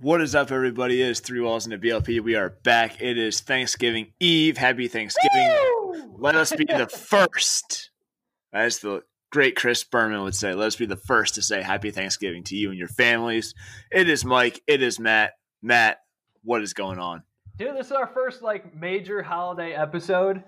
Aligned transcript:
What 0.00 0.20
is 0.20 0.36
up, 0.36 0.52
everybody? 0.52 1.02
It 1.02 1.08
is 1.08 1.18
Three 1.18 1.40
Walls 1.40 1.66
in 1.66 1.72
the 1.72 1.76
BLP. 1.76 2.20
We 2.20 2.36
are 2.36 2.50
back. 2.62 3.02
It 3.02 3.18
is 3.18 3.40
Thanksgiving 3.40 4.12
Eve. 4.20 4.56
Happy 4.56 4.86
Thanksgiving. 4.86 5.56
Woo! 5.82 6.14
Let 6.18 6.36
us 6.36 6.54
be 6.54 6.66
the 6.66 6.86
first, 7.08 7.90
as 8.52 8.78
the 8.78 9.02
great 9.32 9.56
Chris 9.56 9.82
Berman 9.82 10.22
would 10.22 10.36
say, 10.36 10.54
let 10.54 10.68
us 10.68 10.76
be 10.76 10.86
the 10.86 10.94
first 10.94 11.34
to 11.34 11.42
say 11.42 11.62
Happy 11.62 11.90
Thanksgiving 11.90 12.44
to 12.44 12.54
you 12.54 12.70
and 12.70 12.78
your 12.78 12.86
families. 12.86 13.54
It 13.90 14.08
is 14.08 14.24
Mike. 14.24 14.62
It 14.68 14.82
is 14.82 15.00
Matt. 15.00 15.32
Matt, 15.62 15.98
what 16.44 16.62
is 16.62 16.74
going 16.74 17.00
on? 17.00 17.24
Dude, 17.56 17.76
this 17.76 17.86
is 17.86 17.92
our 17.92 18.06
first 18.06 18.40
like 18.40 18.72
major 18.76 19.20
holiday 19.20 19.72
episode. 19.72 20.44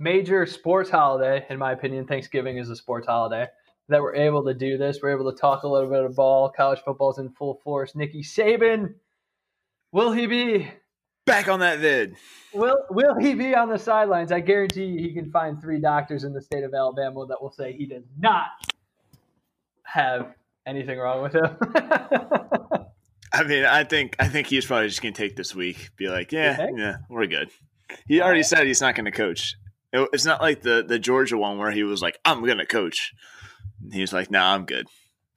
Major 0.00 0.44
sports 0.46 0.90
holiday, 0.90 1.46
in 1.48 1.60
my 1.60 1.70
opinion. 1.70 2.08
Thanksgiving 2.08 2.56
is 2.56 2.68
a 2.70 2.74
sports 2.74 3.06
holiday. 3.06 3.46
That 3.90 4.00
we're 4.02 4.14
able 4.14 4.44
to 4.44 4.54
do 4.54 4.78
this. 4.78 5.00
We're 5.02 5.12
able 5.12 5.30
to 5.32 5.36
talk 5.36 5.64
a 5.64 5.68
little 5.68 5.90
bit 5.90 6.04
of 6.04 6.14
ball. 6.16 6.48
College 6.56 6.80
football's 6.84 7.18
in 7.18 7.28
full 7.30 7.60
force. 7.64 7.94
Nicky 7.96 8.22
Saban, 8.22 8.94
will 9.92 10.12
he 10.12 10.26
be? 10.26 10.70
Back 11.26 11.48
on 11.48 11.60
that 11.60 11.80
vid. 11.80 12.14
Will 12.54 12.76
will 12.90 13.16
he 13.18 13.34
be 13.34 13.54
on 13.54 13.68
the 13.68 13.78
sidelines? 13.78 14.32
I 14.32 14.40
guarantee 14.40 14.84
you 14.86 15.00
he 15.00 15.12
can 15.12 15.30
find 15.30 15.60
three 15.60 15.80
doctors 15.80 16.24
in 16.24 16.32
the 16.32 16.40
state 16.40 16.64
of 16.64 16.72
Alabama 16.72 17.26
that 17.26 17.42
will 17.42 17.50
say 17.52 17.72
he 17.72 17.86
does 17.86 18.04
not 18.18 18.46
have 19.82 20.34
anything 20.66 20.98
wrong 20.98 21.22
with 21.22 21.34
him. 21.34 21.56
I 23.32 23.44
mean, 23.44 23.64
I 23.64 23.84
think 23.84 24.16
I 24.18 24.28
think 24.28 24.46
he's 24.48 24.66
probably 24.66 24.88
just 24.88 25.02
gonna 25.02 25.12
take 25.12 25.36
this 25.36 25.54
week. 25.54 25.90
Be 25.96 26.08
like, 26.08 26.32
yeah, 26.32 26.66
yeah, 26.76 26.96
we're 27.08 27.26
good. 27.26 27.50
He 28.06 28.20
already 28.20 28.42
said 28.42 28.66
he's 28.66 28.80
not 28.80 28.94
gonna 28.94 29.12
coach. 29.12 29.56
It- 29.92 30.08
it's 30.12 30.24
not 30.24 30.40
like 30.40 30.62
the 30.62 30.84
the 30.86 30.98
Georgia 30.98 31.36
one 31.36 31.58
where 31.58 31.70
he 31.70 31.82
was 31.84 32.02
like, 32.02 32.18
I'm 32.24 32.44
gonna 32.44 32.66
coach. 32.66 33.12
He's 33.92 34.12
like, 34.12 34.30
Nah, 34.30 34.54
I'm 34.54 34.64
good. 34.66 34.86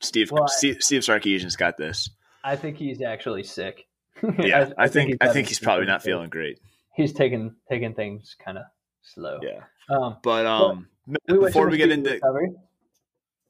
Steve 0.02 0.32
Well, 0.32 0.44
I- 0.44 0.48
Steve, 0.48 0.78
Steve 0.82 1.02
Sarkisian's 1.02 1.56
got 1.56 1.78
this. 1.78 2.10
I 2.44 2.55
think 2.58 2.77
he's 2.77 3.02
actually 3.02 3.44
sick. 3.44 3.85
Yeah, 4.40 4.72
I, 4.77 4.88
think 4.88 5.18
I 5.22 5.26
he's 5.26 5.34
think 5.34 5.48
he's 5.50 5.60
probably 5.60 5.85
not 5.85 6.02
feeling 6.04 6.30
great. 6.30 6.60
He's 6.96 7.12
taking 7.13 7.55
taking 7.70 7.94
things 7.94 8.35
kind 8.44 8.58
of 8.58 8.63
slow. 9.02 9.40
Yeah, 9.41 9.63
Um, 9.90 10.18
but 10.24 10.46
um, 10.46 10.88
we 11.08 11.16
before 11.27 11.68
we 11.70 11.77
get 11.77 11.91
into 11.91 12.12
recovery. 12.12 12.52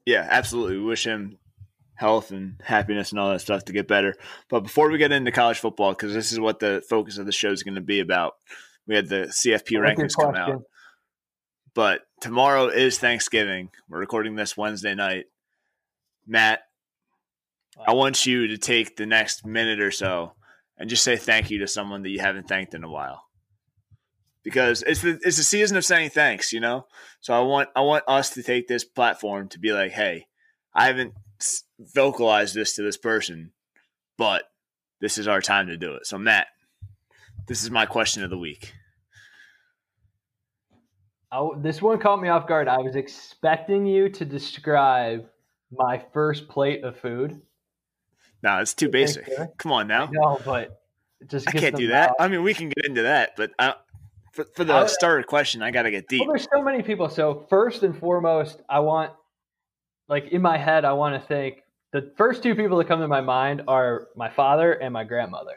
yeah, 0.06 0.26
absolutely, 0.28 0.78
we 0.78 0.84
wish 0.84 1.04
him 1.06 1.38
health 1.96 2.30
and 2.32 2.60
happiness 2.64 3.10
and 3.12 3.20
all 3.20 3.30
that 3.30 3.40
stuff 3.40 3.64
to 3.66 3.72
get 3.72 3.86
better. 3.86 4.14
But 4.48 4.60
before 4.60 4.90
we 4.90 4.98
get 4.98 5.12
into 5.12 5.30
college 5.30 5.58
football, 5.58 5.90
because 5.92 6.12
this 6.12 6.32
is 6.32 6.40
what 6.40 6.58
the 6.58 6.82
focus 6.88 7.18
of 7.18 7.26
the 7.26 7.32
show 7.32 7.50
is 7.52 7.62
going 7.62 7.76
to 7.76 7.80
be 7.80 8.00
about, 8.00 8.32
we 8.88 8.96
had 8.96 9.08
the 9.08 9.26
CFP 9.26 9.80
What's 9.80 10.00
rankings 10.00 10.16
come 10.20 10.34
out. 10.34 10.62
But 11.74 12.02
tomorrow 12.20 12.68
is 12.68 12.98
Thanksgiving. 12.98 13.70
We're 13.88 13.98
recording 13.98 14.36
this 14.36 14.56
Wednesday 14.56 14.94
night. 14.94 15.26
Matt, 16.26 16.60
I 17.86 17.92
want 17.92 18.24
you 18.24 18.46
to 18.48 18.58
take 18.58 18.96
the 18.96 19.06
next 19.06 19.44
minute 19.44 19.80
or 19.80 19.90
so 19.90 20.32
and 20.78 20.88
just 20.88 21.02
say 21.02 21.16
thank 21.16 21.50
you 21.50 21.58
to 21.58 21.66
someone 21.66 22.02
that 22.02 22.10
you 22.10 22.20
haven't 22.20 22.48
thanked 22.48 22.74
in 22.74 22.84
a 22.84 22.90
while. 22.90 23.24
Because 24.42 24.82
it's 24.82 25.00
the 25.00 25.18
it's 25.22 25.38
the 25.38 25.42
season 25.42 25.76
of 25.76 25.84
saying 25.84 26.10
thanks, 26.10 26.52
you 26.52 26.60
know. 26.60 26.86
So 27.20 27.34
I 27.34 27.40
want 27.40 27.70
I 27.74 27.80
want 27.80 28.04
us 28.06 28.30
to 28.30 28.42
take 28.42 28.68
this 28.68 28.84
platform 28.84 29.48
to 29.48 29.58
be 29.58 29.72
like, 29.72 29.92
hey, 29.92 30.26
I 30.74 30.86
haven't 30.86 31.14
vocalized 31.78 32.54
this 32.54 32.74
to 32.74 32.82
this 32.82 32.98
person, 32.98 33.52
but 34.18 34.44
this 35.00 35.16
is 35.16 35.26
our 35.26 35.40
time 35.40 35.68
to 35.68 35.78
do 35.78 35.94
it. 35.94 36.06
So 36.06 36.18
Matt, 36.18 36.48
this 37.48 37.62
is 37.62 37.70
my 37.70 37.86
question 37.86 38.22
of 38.22 38.30
the 38.30 38.38
week. 38.38 38.74
I 41.34 41.48
this 41.56 41.82
one 41.82 41.98
caught 41.98 42.20
me 42.20 42.28
off 42.28 42.46
guard. 42.46 42.68
I 42.68 42.78
was 42.78 42.94
expecting 42.94 43.86
you 43.86 44.08
to 44.08 44.24
describe 44.24 45.26
my 45.72 46.00
first 46.12 46.48
plate 46.48 46.84
of 46.84 46.96
food. 46.96 47.42
No, 48.42 48.58
it's 48.58 48.74
too 48.74 48.88
basic. 48.88 49.28
Come 49.58 49.72
on 49.72 49.88
now. 49.88 50.08
No, 50.12 50.40
but 50.44 50.80
just 51.26 51.48
I 51.48 51.52
can't 51.52 51.74
do 51.74 51.88
that. 51.88 52.10
out. 52.10 52.16
I 52.20 52.28
mean, 52.28 52.42
we 52.42 52.54
can 52.54 52.68
get 52.68 52.84
into 52.84 53.02
that, 53.02 53.32
but 53.36 53.50
I, 53.58 53.74
for, 54.32 54.44
for 54.54 54.64
the 54.64 54.74
I- 54.74 54.86
starter 54.86 55.24
question, 55.24 55.62
I 55.62 55.70
got 55.72 55.82
to 55.82 55.90
get 55.90 56.08
deep. 56.08 56.20
Well, 56.20 56.28
there's 56.28 56.46
so 56.52 56.62
many 56.62 56.82
people. 56.82 57.08
So 57.08 57.46
first 57.48 57.82
and 57.82 57.98
foremost, 57.98 58.60
I 58.68 58.80
want, 58.80 59.12
like 60.08 60.28
in 60.28 60.42
my 60.42 60.58
head, 60.58 60.84
I 60.84 60.92
want 60.92 61.20
to 61.20 61.26
think 61.26 61.62
the 61.92 62.12
first 62.16 62.42
two 62.42 62.54
people 62.54 62.78
that 62.78 62.86
come 62.86 63.00
to 63.00 63.08
my 63.08 63.22
mind 63.22 63.62
are 63.66 64.08
my 64.14 64.30
father 64.30 64.72
and 64.72 64.92
my 64.92 65.02
grandmother. 65.02 65.56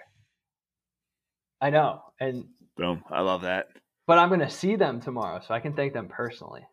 I 1.61 1.69
know, 1.69 2.01
and 2.19 2.45
Boom. 2.77 3.03
I 3.11 3.21
love 3.21 3.41
that. 3.41 3.67
But 4.07 4.17
I'm 4.17 4.29
gonna 4.29 4.49
see 4.49 4.77
them 4.77 5.01
tomorrow, 5.01 5.41
so 5.45 5.53
I 5.53 5.59
can 5.59 5.73
thank 5.73 5.93
them 5.93 6.07
personally. 6.07 6.65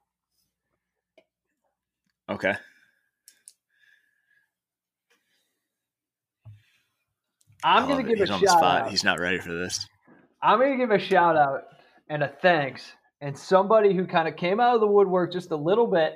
Okay. 2.31 2.55
I'm 7.62 7.89
gonna 7.89 8.03
give 8.03 8.19
He's 8.19 8.31
a 8.31 8.39
shout 8.39 8.62
out. 8.62 8.91
He's 8.91 9.05
not 9.05 9.19
ready 9.19 9.39
for 9.39 9.53
this. 9.53 9.87
I'm 10.41 10.59
gonna 10.59 10.77
give 10.77 10.91
a 10.91 10.99
shout 10.99 11.37
out 11.37 11.62
and 12.09 12.23
a 12.23 12.28
thanks 12.28 12.93
and 13.21 13.37
somebody 13.37 13.94
who 13.94 14.06
kind 14.06 14.28
of 14.28 14.37
came 14.37 14.61
out 14.61 14.75
of 14.75 14.81
the 14.81 14.87
woodwork 14.87 15.33
just 15.33 15.50
a 15.50 15.56
little 15.56 15.87
bit. 15.87 16.15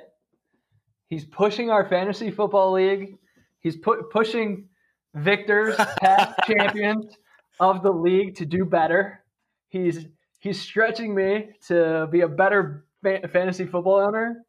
He's 1.07 1.25
pushing 1.25 1.71
our 1.71 1.89
fantasy 1.89 2.29
football 2.29 2.73
league. 2.73 3.17
He's 3.61 3.77
pu- 3.77 4.03
pushing 4.11 4.69
victors, 5.15 5.75
past 5.99 6.39
champions 6.45 7.17
of 7.59 7.81
the 7.81 7.91
league 7.91 8.35
to 8.35 8.45
do 8.45 8.63
better. 8.63 9.23
He's 9.69 10.05
he's 10.39 10.59
stretching 10.59 11.13
me 11.13 11.49
to 11.67 12.07
be 12.11 12.21
a 12.21 12.27
better 12.27 12.85
fa- 13.03 13.27
fantasy 13.31 13.65
football 13.65 13.99
owner, 13.99 14.43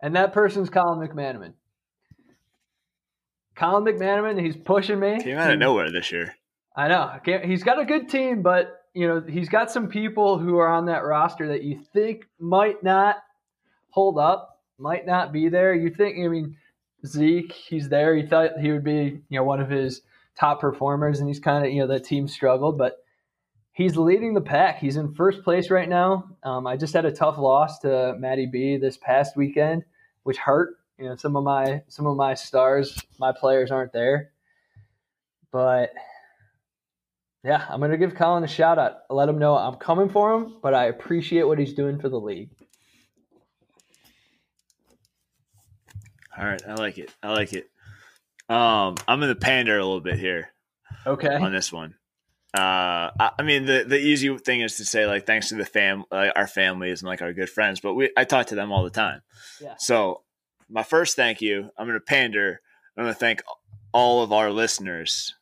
and 0.00 0.14
that 0.16 0.32
person's 0.32 0.70
Colin 0.70 1.06
McManaman. 1.06 1.54
Colin 3.54 3.84
McManaman, 3.84 4.42
he's 4.42 4.56
pushing 4.56 5.00
me. 5.00 5.20
Came 5.20 5.38
out 5.38 5.50
of 5.50 5.58
nowhere 5.58 5.90
this 5.90 6.12
year. 6.12 6.34
I 6.74 6.88
know. 6.88 7.00
I 7.00 7.40
he's 7.44 7.62
got 7.62 7.80
a 7.80 7.84
good 7.84 8.08
team, 8.08 8.42
but 8.42 8.84
you 8.94 9.06
know 9.08 9.20
he's 9.20 9.48
got 9.48 9.70
some 9.70 9.88
people 9.88 10.38
who 10.38 10.58
are 10.58 10.68
on 10.68 10.86
that 10.86 11.04
roster 11.04 11.48
that 11.48 11.62
you 11.62 11.80
think 11.92 12.26
might 12.38 12.82
not 12.82 13.16
hold 13.90 14.18
up, 14.18 14.60
might 14.78 15.06
not 15.06 15.32
be 15.32 15.48
there. 15.48 15.74
You 15.74 15.90
think? 15.90 16.16
I 16.18 16.28
mean, 16.28 16.56
Zeke, 17.06 17.52
he's 17.52 17.88
there. 17.88 18.14
You 18.14 18.26
thought 18.26 18.58
he 18.58 18.72
would 18.72 18.84
be, 18.84 19.20
you 19.28 19.38
know, 19.38 19.44
one 19.44 19.60
of 19.60 19.68
his 19.68 20.02
top 20.34 20.60
performers, 20.60 21.20
and 21.20 21.28
he's 21.28 21.40
kind 21.40 21.64
of, 21.66 21.72
you 21.72 21.80
know, 21.80 21.88
that 21.88 22.04
team 22.04 22.26
struggled, 22.26 22.78
but 22.78 23.01
he's 23.72 23.96
leading 23.96 24.34
the 24.34 24.40
pack. 24.40 24.78
He's 24.78 24.96
in 24.96 25.14
first 25.14 25.42
place 25.42 25.70
right 25.70 25.88
now. 25.88 26.28
Um, 26.42 26.66
I 26.66 26.76
just 26.76 26.94
had 26.94 27.04
a 27.04 27.12
tough 27.12 27.38
loss 27.38 27.78
to 27.80 28.14
Matty 28.18 28.46
B 28.46 28.76
this 28.76 28.96
past 28.96 29.36
weekend, 29.36 29.84
which 30.22 30.36
hurt. 30.38 30.76
You 30.98 31.08
know, 31.08 31.16
some 31.16 31.36
of 31.36 31.42
my 31.44 31.82
some 31.88 32.06
of 32.06 32.16
my 32.16 32.34
stars, 32.34 32.98
my 33.18 33.32
players 33.32 33.70
aren't 33.70 33.92
there, 33.92 34.30
but 35.50 35.92
yeah, 37.42 37.66
I'm 37.68 37.80
gonna 37.80 37.96
give 37.96 38.14
Colin 38.14 38.44
a 38.44 38.48
shout 38.48 38.78
out. 38.78 38.98
Let 39.10 39.28
him 39.28 39.38
know 39.38 39.56
I'm 39.56 39.76
coming 39.76 40.08
for 40.08 40.34
him, 40.34 40.56
but 40.62 40.74
I 40.74 40.84
appreciate 40.86 41.42
what 41.44 41.58
he's 41.58 41.74
doing 41.74 41.98
for 41.98 42.08
the 42.08 42.20
league. 42.20 42.50
All 46.38 46.44
right. 46.46 46.62
I 46.66 46.74
like 46.74 46.98
it. 46.98 47.10
I 47.22 47.32
like 47.32 47.52
it. 47.52 47.68
Um, 48.48 48.96
I'm 49.06 49.20
to 49.20 49.34
pander 49.34 49.76
a 49.78 49.84
little 49.84 50.00
bit 50.00 50.18
here 50.18 50.50
Okay. 51.06 51.34
on 51.34 51.52
this 51.52 51.72
one. 51.72 51.94
Uh, 52.54 53.08
I, 53.18 53.30
I 53.38 53.42
mean, 53.42 53.64
the, 53.64 53.84
the 53.86 53.98
easy 53.98 54.36
thing 54.36 54.60
is 54.60 54.76
to 54.76 54.84
say, 54.84 55.06
like, 55.06 55.26
thanks 55.26 55.48
to 55.48 55.54
the 55.54 55.64
fam, 55.64 56.04
like, 56.10 56.32
our 56.36 56.46
families 56.46 57.00
and 57.00 57.08
like 57.08 57.22
our 57.22 57.32
good 57.32 57.48
friends, 57.48 57.80
but 57.80 57.94
we, 57.94 58.10
I 58.16 58.24
talk 58.24 58.48
to 58.48 58.54
them 58.54 58.70
all 58.72 58.84
the 58.84 58.90
time. 58.90 59.22
Yeah. 59.60 59.74
So 59.78 60.22
my 60.68 60.82
first 60.82 61.16
thank 61.16 61.40
you, 61.40 61.70
I'm 61.78 61.86
going 61.86 61.98
to 61.98 62.04
pander. 62.04 62.60
I'm 62.96 63.04
going 63.04 63.14
to 63.14 63.18
thank 63.18 63.42
all 63.92 64.22
of 64.22 64.32
our 64.32 64.50
listeners, 64.50 65.34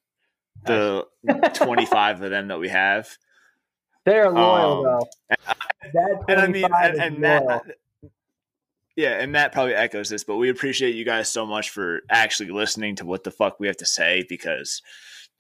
the 0.65 1.07
25 1.55 2.23
of 2.23 2.31
them 2.31 2.49
that 2.49 2.61
we 2.61 2.69
have. 2.69 3.17
They 4.05 4.19
are 4.19 4.31
loyal 4.31 4.79
Um, 4.79 4.83
though. 4.85 5.35
That 5.93 6.25
and 6.29 6.41
I 6.41 6.47
mean, 6.47 6.65
and, 6.73 7.01
and 7.01 7.19
Matt, 7.19 7.63
yeah, 8.97 9.21
and 9.21 9.33
Matt 9.33 9.53
probably 9.53 9.75
echoes 9.75 10.09
this, 10.09 10.25
but 10.25 10.37
we 10.37 10.49
appreciate 10.51 10.95
you 10.95 11.05
guys 11.05 11.29
so 11.29 11.47
much 11.47 11.71
for 11.71 12.03
actually 12.11 12.51
listening 12.51 12.97
to 12.97 13.07
what 13.07 13.25
the 13.25 13.31
fuck 13.31 13.59
we 13.59 13.67
have 13.67 13.79
to 13.79 13.87
say 13.87 14.25
because 14.29 14.83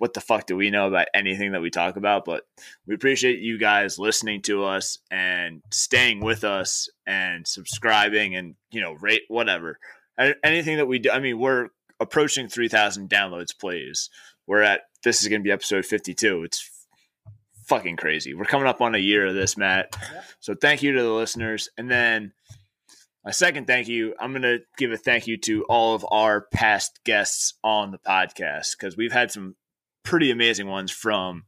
what 0.01 0.15
the 0.15 0.21
fuck 0.21 0.47
do 0.47 0.57
we 0.57 0.71
know 0.71 0.89
about 0.89 1.09
anything 1.13 1.53
that 1.53 1.61
we 1.61 1.69
talk 1.69 1.97
about? 1.97 2.25
But 2.25 2.45
we 2.87 2.95
appreciate 2.95 3.41
you 3.41 3.59
guys 3.59 3.99
listening 3.99 4.41
to 4.43 4.65
us 4.65 4.99
and 5.11 5.63
staying 5.71 6.21
with 6.21 6.43
us 6.43 6.89
and 7.07 7.47
subscribing 7.47 8.35
and 8.35 8.55
you 8.71 8.81
know 8.81 8.95
rate 8.95 9.25
whatever 9.29 9.79
anything 10.43 10.77
that 10.77 10.87
we 10.87 10.99
do. 10.99 11.11
I 11.11 11.21
mean, 11.21 11.39
we're 11.39 11.69
approaching 11.99 12.49
three 12.49 12.69
thousand 12.69 13.11
downloads, 13.11 13.59
plays. 13.59 14.11
We're 14.47 14.63
at 14.63 14.83
this 15.05 15.23
is 15.23 15.29
going 15.29 15.43
to 15.43 15.45
be 15.45 15.53
episode 15.53 15.85
fifty 15.85 16.15
two. 16.15 16.45
It's 16.45 16.69
fucking 17.67 17.97
crazy. 17.97 18.35
We're 18.35 18.45
coming 18.45 18.69
up 18.69 18.81
on 18.81 18.95
a 18.95 18.99
year 18.99 19.27
of 19.27 19.35
this, 19.35 19.57
Matt. 19.57 19.97
Yep. 20.01 20.25
So 20.41 20.55
thank 20.55 20.83
you 20.83 20.93
to 20.93 21.03
the 21.03 21.13
listeners. 21.13 21.69
And 21.79 21.91
then 21.91 22.33
my 23.25 23.31
second 23.33 23.67
thank 23.67 23.87
you, 23.87 24.15
I'm 24.19 24.33
going 24.33 24.43
to 24.43 24.61
give 24.79 24.93
a 24.93 24.97
thank 24.97 25.27
you 25.27 25.37
to 25.39 25.65
all 25.65 25.95
of 25.95 26.07
our 26.11 26.47
past 26.53 27.01
guests 27.05 27.55
on 27.63 27.91
the 27.91 27.99
podcast 27.99 28.73
because 28.79 28.97
we've 28.97 29.13
had 29.13 29.31
some 29.31 29.57
pretty 30.11 30.33
amazing 30.33 30.67
ones 30.67 30.91
from 30.91 31.45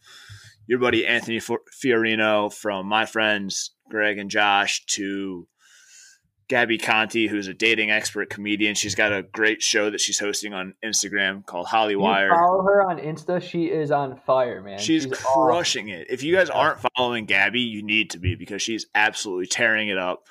your 0.69 0.79
buddy 0.79 1.05
Anthony 1.05 1.41
Fiorino, 1.41 2.53
from 2.55 2.87
my 2.87 3.07
friends 3.07 3.73
Greg 3.91 4.19
and 4.19 4.31
Josh, 4.31 4.85
to 4.87 5.49
Gabby 6.47 6.79
Conti, 6.79 7.27
who's 7.27 7.49
a 7.49 7.55
dating 7.55 7.91
expert 7.91 8.31
comedian. 8.31 8.77
She's 8.77 8.95
got 8.95 9.13
a 9.13 9.25
great 9.25 9.63
show 9.63 9.91
that 9.91 10.01
she's 10.01 10.21
hosting 10.21 10.55
on 10.55 10.75
Instagram 10.85 11.45
called 11.45 11.67
Hollywire. 11.67 12.31
follow 12.31 12.63
her 12.63 12.89
on 12.89 12.99
Insta. 12.99 13.43
She 13.43 13.65
is 13.65 13.91
on 13.91 14.17
fire, 14.17 14.63
man. 14.63 14.79
She's, 14.79 15.03
she's 15.03 15.13
crushing 15.13 15.91
awesome. 15.91 16.03
it. 16.03 16.07
If 16.09 16.23
you 16.23 16.33
guys 16.33 16.49
aren't 16.49 16.79
following 16.97 17.25
Gabby, 17.25 17.63
you 17.63 17.83
need 17.83 18.11
to 18.11 18.21
be 18.21 18.37
because 18.37 18.63
she's 18.63 18.87
absolutely 18.95 19.47
tearing 19.47 19.89
it 19.89 19.99
up. 19.99 20.23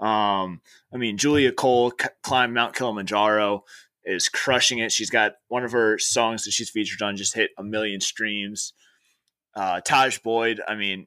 Um, 0.00 0.62
I 0.92 0.96
mean, 0.96 1.18
Julia 1.18 1.52
Cole 1.52 1.90
c- 1.90 2.08
climbed 2.22 2.54
Mount 2.54 2.74
Kilimanjaro 2.74 3.64
is 4.06 4.28
crushing 4.28 4.78
it. 4.78 4.92
She's 4.92 5.10
got 5.10 5.32
one 5.48 5.64
of 5.64 5.72
her 5.72 5.98
songs 5.98 6.44
that 6.44 6.52
she's 6.52 6.70
featured 6.70 7.02
on 7.02 7.16
just 7.16 7.34
hit 7.34 7.50
a 7.58 7.64
million 7.64 8.00
streams. 8.00 8.72
Uh, 9.54 9.80
Tajh 9.86 10.22
Boyd, 10.22 10.60
I 10.66 10.76
mean, 10.76 11.06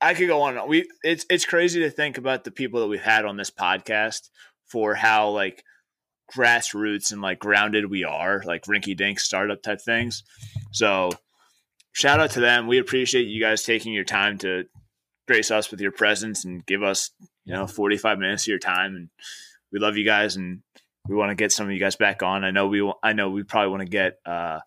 I 0.00 0.14
could 0.14 0.26
go 0.26 0.42
on. 0.42 0.68
We 0.68 0.88
it's 1.02 1.24
it's 1.30 1.46
crazy 1.46 1.80
to 1.80 1.90
think 1.90 2.18
about 2.18 2.44
the 2.44 2.50
people 2.50 2.80
that 2.80 2.88
we've 2.88 3.00
had 3.00 3.24
on 3.24 3.36
this 3.36 3.50
podcast 3.50 4.30
for 4.66 4.94
how 4.94 5.30
like 5.30 5.62
grassroots 6.34 7.12
and 7.12 7.22
like 7.22 7.38
grounded 7.38 7.90
we 7.90 8.04
are, 8.04 8.42
like 8.44 8.64
rinky 8.64 8.96
dink 8.96 9.20
startup 9.20 9.62
type 9.62 9.80
things. 9.80 10.24
So 10.72 11.10
shout 11.92 12.20
out 12.20 12.32
to 12.32 12.40
them. 12.40 12.66
We 12.66 12.78
appreciate 12.78 13.28
you 13.28 13.40
guys 13.40 13.62
taking 13.62 13.92
your 13.92 14.04
time 14.04 14.38
to 14.38 14.64
grace 15.28 15.50
us 15.50 15.70
with 15.70 15.80
your 15.80 15.92
presence 15.92 16.44
and 16.44 16.66
give 16.66 16.82
us, 16.82 17.10
you 17.44 17.54
know, 17.54 17.66
45 17.66 18.18
minutes 18.18 18.44
of 18.44 18.48
your 18.48 18.58
time. 18.58 18.96
And 18.96 19.08
we 19.72 19.78
love 19.78 19.96
you 19.96 20.04
guys 20.04 20.36
and 20.36 20.60
we 21.08 21.14
want 21.14 21.30
to 21.30 21.34
get 21.34 21.52
some 21.52 21.66
of 21.66 21.72
you 21.72 21.78
guys 21.78 21.96
back 21.96 22.22
on. 22.22 22.44
I 22.44 22.50
know 22.50 22.66
we 22.66 22.92
I 23.02 23.12
know 23.12 23.30
we 23.30 23.42
probably 23.42 23.70
want 23.70 23.82
to 23.82 23.88
get 23.88 24.18
uh 24.24 24.60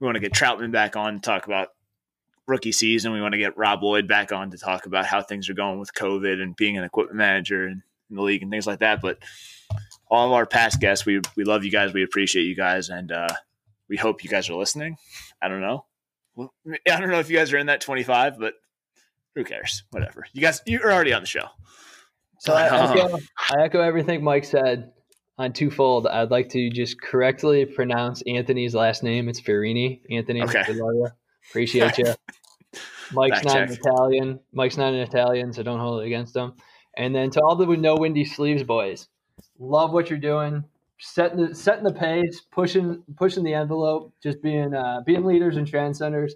we 0.00 0.04
want 0.04 0.16
to 0.16 0.20
get 0.20 0.32
Troutman 0.32 0.70
back 0.70 0.96
on 0.96 1.14
to 1.14 1.20
talk 1.20 1.46
about 1.46 1.68
rookie 2.46 2.72
season. 2.72 3.12
We 3.12 3.20
want 3.20 3.32
to 3.32 3.38
get 3.38 3.56
Rob 3.56 3.82
Lloyd 3.82 4.06
back 4.06 4.32
on 4.32 4.50
to 4.50 4.58
talk 4.58 4.86
about 4.86 5.06
how 5.06 5.22
things 5.22 5.48
are 5.48 5.54
going 5.54 5.78
with 5.78 5.92
COVID 5.94 6.40
and 6.42 6.56
being 6.56 6.78
an 6.78 6.84
equipment 6.84 7.16
manager 7.16 7.66
in, 7.66 7.82
in 8.10 8.16
the 8.16 8.22
league 8.22 8.42
and 8.42 8.50
things 8.50 8.66
like 8.66 8.80
that. 8.80 9.00
But 9.00 9.18
all 10.10 10.26
of 10.26 10.32
our 10.32 10.46
past 10.46 10.80
guests, 10.80 11.06
we 11.06 11.20
we 11.36 11.44
love 11.44 11.64
you 11.64 11.70
guys. 11.70 11.92
We 11.92 12.02
appreciate 12.02 12.44
you 12.44 12.54
guys, 12.54 12.88
and 12.88 13.12
uh, 13.12 13.34
we 13.88 13.96
hope 13.96 14.24
you 14.24 14.30
guys 14.30 14.48
are 14.50 14.54
listening. 14.54 14.96
I 15.40 15.48
don't 15.48 15.60
know. 15.60 15.84
Well, 16.34 16.52
I 16.66 17.00
don't 17.00 17.10
know 17.10 17.18
if 17.18 17.30
you 17.30 17.36
guys 17.36 17.52
are 17.52 17.58
in 17.58 17.66
that 17.66 17.80
twenty 17.80 18.02
five, 18.02 18.38
but 18.38 18.54
who 19.34 19.44
cares? 19.44 19.84
Whatever. 19.90 20.26
You 20.32 20.40
guys, 20.40 20.62
you're 20.66 20.92
already 20.92 21.12
on 21.12 21.22
the 21.22 21.28
show. 21.28 21.46
So 22.40 22.54
I, 22.54 22.66
echo, 22.96 23.18
I 23.38 23.64
echo 23.64 23.80
everything 23.80 24.22
Mike 24.22 24.44
said 24.44 24.92
on 25.38 25.52
twofold. 25.52 26.06
I'd 26.06 26.30
like 26.30 26.48
to 26.50 26.70
just 26.70 27.00
correctly 27.00 27.64
pronounce 27.64 28.22
Anthony's 28.26 28.74
last 28.74 29.02
name. 29.02 29.28
It's 29.28 29.40
Ferrini. 29.40 30.00
Anthony. 30.10 30.42
Okay. 30.42 30.64
Appreciate 31.50 31.98
you. 31.98 32.04
Mike's 33.12 33.38
Back 33.38 33.44
not 33.44 33.54
check. 33.54 33.68
an 33.70 33.76
Italian. 33.76 34.40
Mike's 34.52 34.76
not 34.76 34.92
an 34.92 35.00
Italian, 35.00 35.52
so 35.52 35.62
don't 35.62 35.80
hold 35.80 36.02
it 36.02 36.06
against 36.06 36.36
him. 36.36 36.52
And 36.96 37.14
then 37.14 37.30
to 37.30 37.40
all 37.40 37.56
the 37.56 37.66
no 37.66 37.96
windy 37.96 38.24
sleeves 38.24 38.62
boys, 38.62 39.08
love 39.58 39.92
what 39.92 40.10
you're 40.10 40.18
doing, 40.18 40.64
setting 40.98 41.46
the 41.46 41.54
setting 41.54 41.84
the 41.84 41.92
pace, 41.92 42.42
pushing 42.50 43.02
pushing 43.16 43.44
the 43.44 43.54
envelope, 43.54 44.12
just 44.22 44.42
being 44.42 44.74
uh, 44.74 45.00
being 45.06 45.24
leaders 45.24 45.56
and 45.56 45.66
trendsetters 45.66 46.32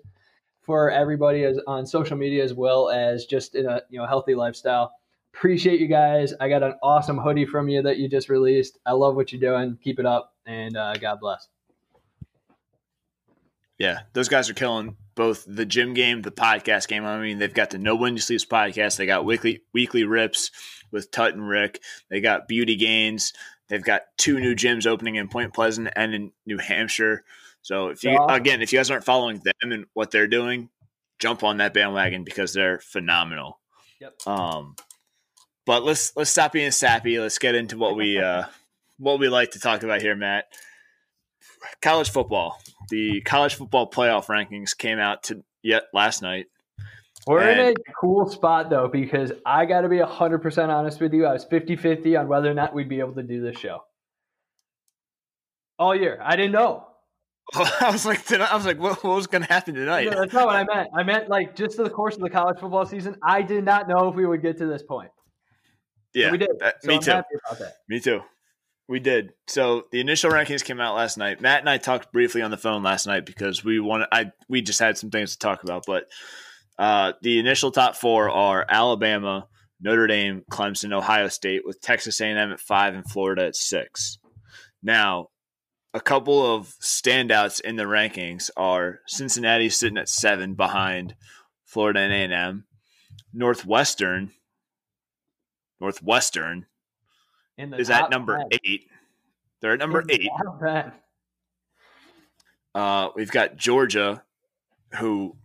for 0.63 0.91
everybody 0.91 1.45
as 1.45 1.59
on 1.67 1.85
social 1.85 2.17
media 2.17 2.43
as 2.43 2.55
well 2.55 2.89
as 2.89 3.27
just 3.27 3.55
in 3.55 3.67
a 3.67 3.83
you 3.91 3.99
know 3.99 4.07
healthy 4.07 4.35
lifestyle. 4.35 4.93
Appreciate 5.35 5.81
you 5.81 5.89
guys. 5.89 6.35
I 6.41 6.49
got 6.49 6.63
an 6.63 6.75
awesome 6.83 7.19
hoodie 7.19 7.47
from 7.47 7.69
you 7.69 7.83
that 7.83 7.97
you 7.97 8.09
just 8.09 8.29
released. 8.29 8.79
I 8.87 8.93
love 8.93 9.17
what 9.17 9.33
you're 9.33 9.41
doing. 9.41 9.79
Keep 9.83 9.99
it 9.99 10.07
up, 10.07 10.35
and 10.47 10.77
uh, 10.77 10.95
God 10.95 11.21
bless. 11.21 11.49
Yeah, 13.79 14.01
those 14.13 14.29
guys 14.29 14.49
are 14.49 14.55
killing 14.55 14.97
both 15.15 15.45
the 15.47 15.67
gym 15.67 15.95
game, 15.95 16.23
the 16.23 16.31
podcast 16.31 16.89
game. 16.89 17.05
I 17.05 17.21
mean, 17.21 17.39
they've 17.39 17.53
got 17.53 17.71
the 17.71 17.79
No 17.79 17.97
Windy 17.97 18.21
Sleeps 18.21 18.45
podcast. 18.45 18.97
They 18.97 19.07
got 19.07 19.25
weekly 19.25 19.63
weekly 19.73 20.05
rips 20.05 20.51
with 20.91 21.11
Tut 21.11 21.35
and 21.35 21.49
Rick. 21.49 21.81
They 22.11 22.21
got 22.21 22.47
beauty 22.47 22.77
gains. 22.77 23.33
They've 23.69 23.83
got 23.83 24.03
two 24.19 24.39
new 24.39 24.55
gyms 24.55 24.87
opening 24.87 25.17
in 25.17 25.29
Point 25.29 25.55
Pleasant 25.55 25.89
and 25.97 26.15
in 26.15 26.33
New 26.47 26.59
Hampshire. 26.59 27.25
So 27.63 27.89
if 27.89 28.05
you 28.05 28.19
again, 28.29 28.61
if 28.61 28.73
you 28.73 28.79
guys 28.79 28.91
aren't 28.91 29.05
following 29.05 29.41
them 29.43 29.73
and 29.73 29.87
what 29.95 30.11
they're 30.11 30.27
doing, 30.27 30.69
jump 31.19 31.43
on 31.43 31.57
that 31.57 31.73
bandwagon 31.73 32.25
because 32.25 32.53
they're 32.53 32.81
phenomenal. 32.81 33.61
Yep. 34.01 34.27
Um, 34.27 34.77
but 35.67 35.85
let's 35.85 36.17
let's 36.17 36.31
stop 36.31 36.53
being 36.53 36.71
sappy. 36.71 37.19
Let's 37.19 37.39
get 37.39 37.55
into 37.55 37.79
what 37.79 37.97
we 37.97 38.19
uh, 38.19 38.45
what 38.99 39.19
we 39.19 39.29
like 39.29 39.53
to 39.53 39.61
talk 39.61 39.83
about 39.83 40.03
here, 40.03 40.17
Matt. 40.17 40.47
College 41.81 42.11
football. 42.11 42.61
The 42.91 43.21
college 43.23 43.55
football 43.55 43.91
playoff 43.91 44.27
rankings 44.27 44.77
came 44.77 44.99
out 44.99 45.25
to 45.25 45.45
yet 45.63 45.85
last 45.93 46.23
night. 46.23 46.47
We're 47.27 47.41
and, 47.41 47.61
in 47.61 47.69
a 47.69 47.93
cool 48.01 48.29
spot 48.29 48.69
though 48.69 48.89
because 48.89 49.33
I 49.47 49.67
got 49.67 49.83
to 49.83 49.89
be 49.89 49.99
100% 49.99 50.69
honest 50.69 51.01
with 51.01 51.13
you. 51.13 51.27
I 51.27 51.33
was 51.33 51.45
50-50 51.45 52.19
on 52.19 52.29
whether 52.29 52.51
or 52.51 52.55
not 52.55 52.75
we'd 52.75 52.89
be 52.89 52.99
able 52.99 53.15
to 53.15 53.23
do 53.23 53.41
this 53.41 53.59
show. 53.59 53.85
All 55.79 55.95
year. 55.95 56.19
I 56.23 56.35
didn't 56.35 56.53
know. 56.53 56.87
I 57.55 57.91
was 57.91 58.05
like, 58.05 58.31
I 58.33 58.57
was 58.57 58.67
like, 58.67 58.79
what, 58.79 59.05
what 59.05 59.15
was 59.15 59.27
going 59.29 59.43
to 59.43 59.53
happen 59.53 59.75
tonight? 59.75 60.11
No, 60.11 60.21
that's 60.21 60.33
not 60.33 60.47
what 60.47 60.57
I 60.57 60.65
meant. 60.65 60.91
I 60.97 61.03
meant 61.03 61.29
like 61.29 61.55
just 61.55 61.77
to 61.77 61.85
the 61.85 61.91
course 61.91 62.17
of 62.17 62.23
the 62.23 62.31
college 62.31 62.59
football 62.59 62.87
season. 62.87 63.17
I 63.23 63.43
did 63.43 63.65
not 63.65 63.89
know 63.89 64.09
if 64.09 64.17
we 64.17 64.27
would 64.27 64.43
get 64.43 64.59
to 64.59 64.67
this 64.67 64.83
point. 64.83 65.11
Yeah, 66.15 66.31
we 66.31 66.39
did. 66.39 66.51
so 66.61 66.89
me 66.89 66.95
I'm 66.97 67.01
too. 67.01 67.23
Me 67.89 68.01
too. 68.01 68.21
We 68.89 69.01
did. 69.01 69.33
So 69.47 69.87
the 69.91 70.01
initial 70.01 70.31
rankings 70.31 70.65
came 70.65 70.81
out 70.81 70.95
last 70.95 71.17
night. 71.17 71.41
Matt 71.41 71.61
and 71.61 71.71
I 71.71 71.79
talked 71.79 72.13
briefly 72.13 72.43
on 72.43 72.51
the 72.51 72.57
phone 72.57 72.83
last 72.83 73.07
night 73.07 73.25
because 73.25 73.65
we 73.65 73.81
wanted. 73.81 74.09
I 74.13 74.33
we 74.49 74.61
just 74.61 74.81
had 74.81 74.99
some 74.99 75.11
things 75.11 75.33
to 75.33 75.39
talk 75.39 75.63
about. 75.63 75.85
But 75.87 76.09
uh, 76.79 77.13
the 77.23 77.39
initial 77.39 77.71
top 77.71 77.97
four 77.97 78.29
are 78.29 78.67
Alabama, 78.69 79.47
Notre 79.81 80.07
Dame, 80.07 80.45
Clemson, 80.51 80.93
Ohio 80.93 81.29
State, 81.29 81.63
with 81.65 81.81
Texas 81.81 82.21
A&M 82.21 82.53
at 82.53 82.61
five 82.61 82.95
and 82.95 83.09
Florida 83.09 83.47
at 83.47 83.57
six. 83.57 84.19
Now, 84.83 85.29
a 85.95 86.01
couple 86.01 86.55
of 86.55 86.75
standouts 86.81 87.61
in 87.61 87.77
the 87.77 87.85
rankings 87.85 88.51
are 88.57 89.01
Cincinnati 89.07 89.69
sitting 89.69 89.99
at 89.99 90.09
seven 90.09 90.55
behind 90.55 91.15
Florida 91.67 92.01
and 92.01 92.33
A&M, 92.33 92.65
Northwestern 93.33 94.33
Northwestern 95.83 96.67
is 97.59 97.91
at 97.91 98.09
number 98.09 98.39
10. 98.39 98.61
eight. 98.65 98.87
They're 99.61 99.73
at 99.73 99.81
number 99.81 100.01
in 100.01 100.11
eight. 100.13 100.31
Uh, 102.73 103.09
we've 103.17 103.31
got 103.31 103.57
Georgia, 103.57 104.23
who 104.99 105.37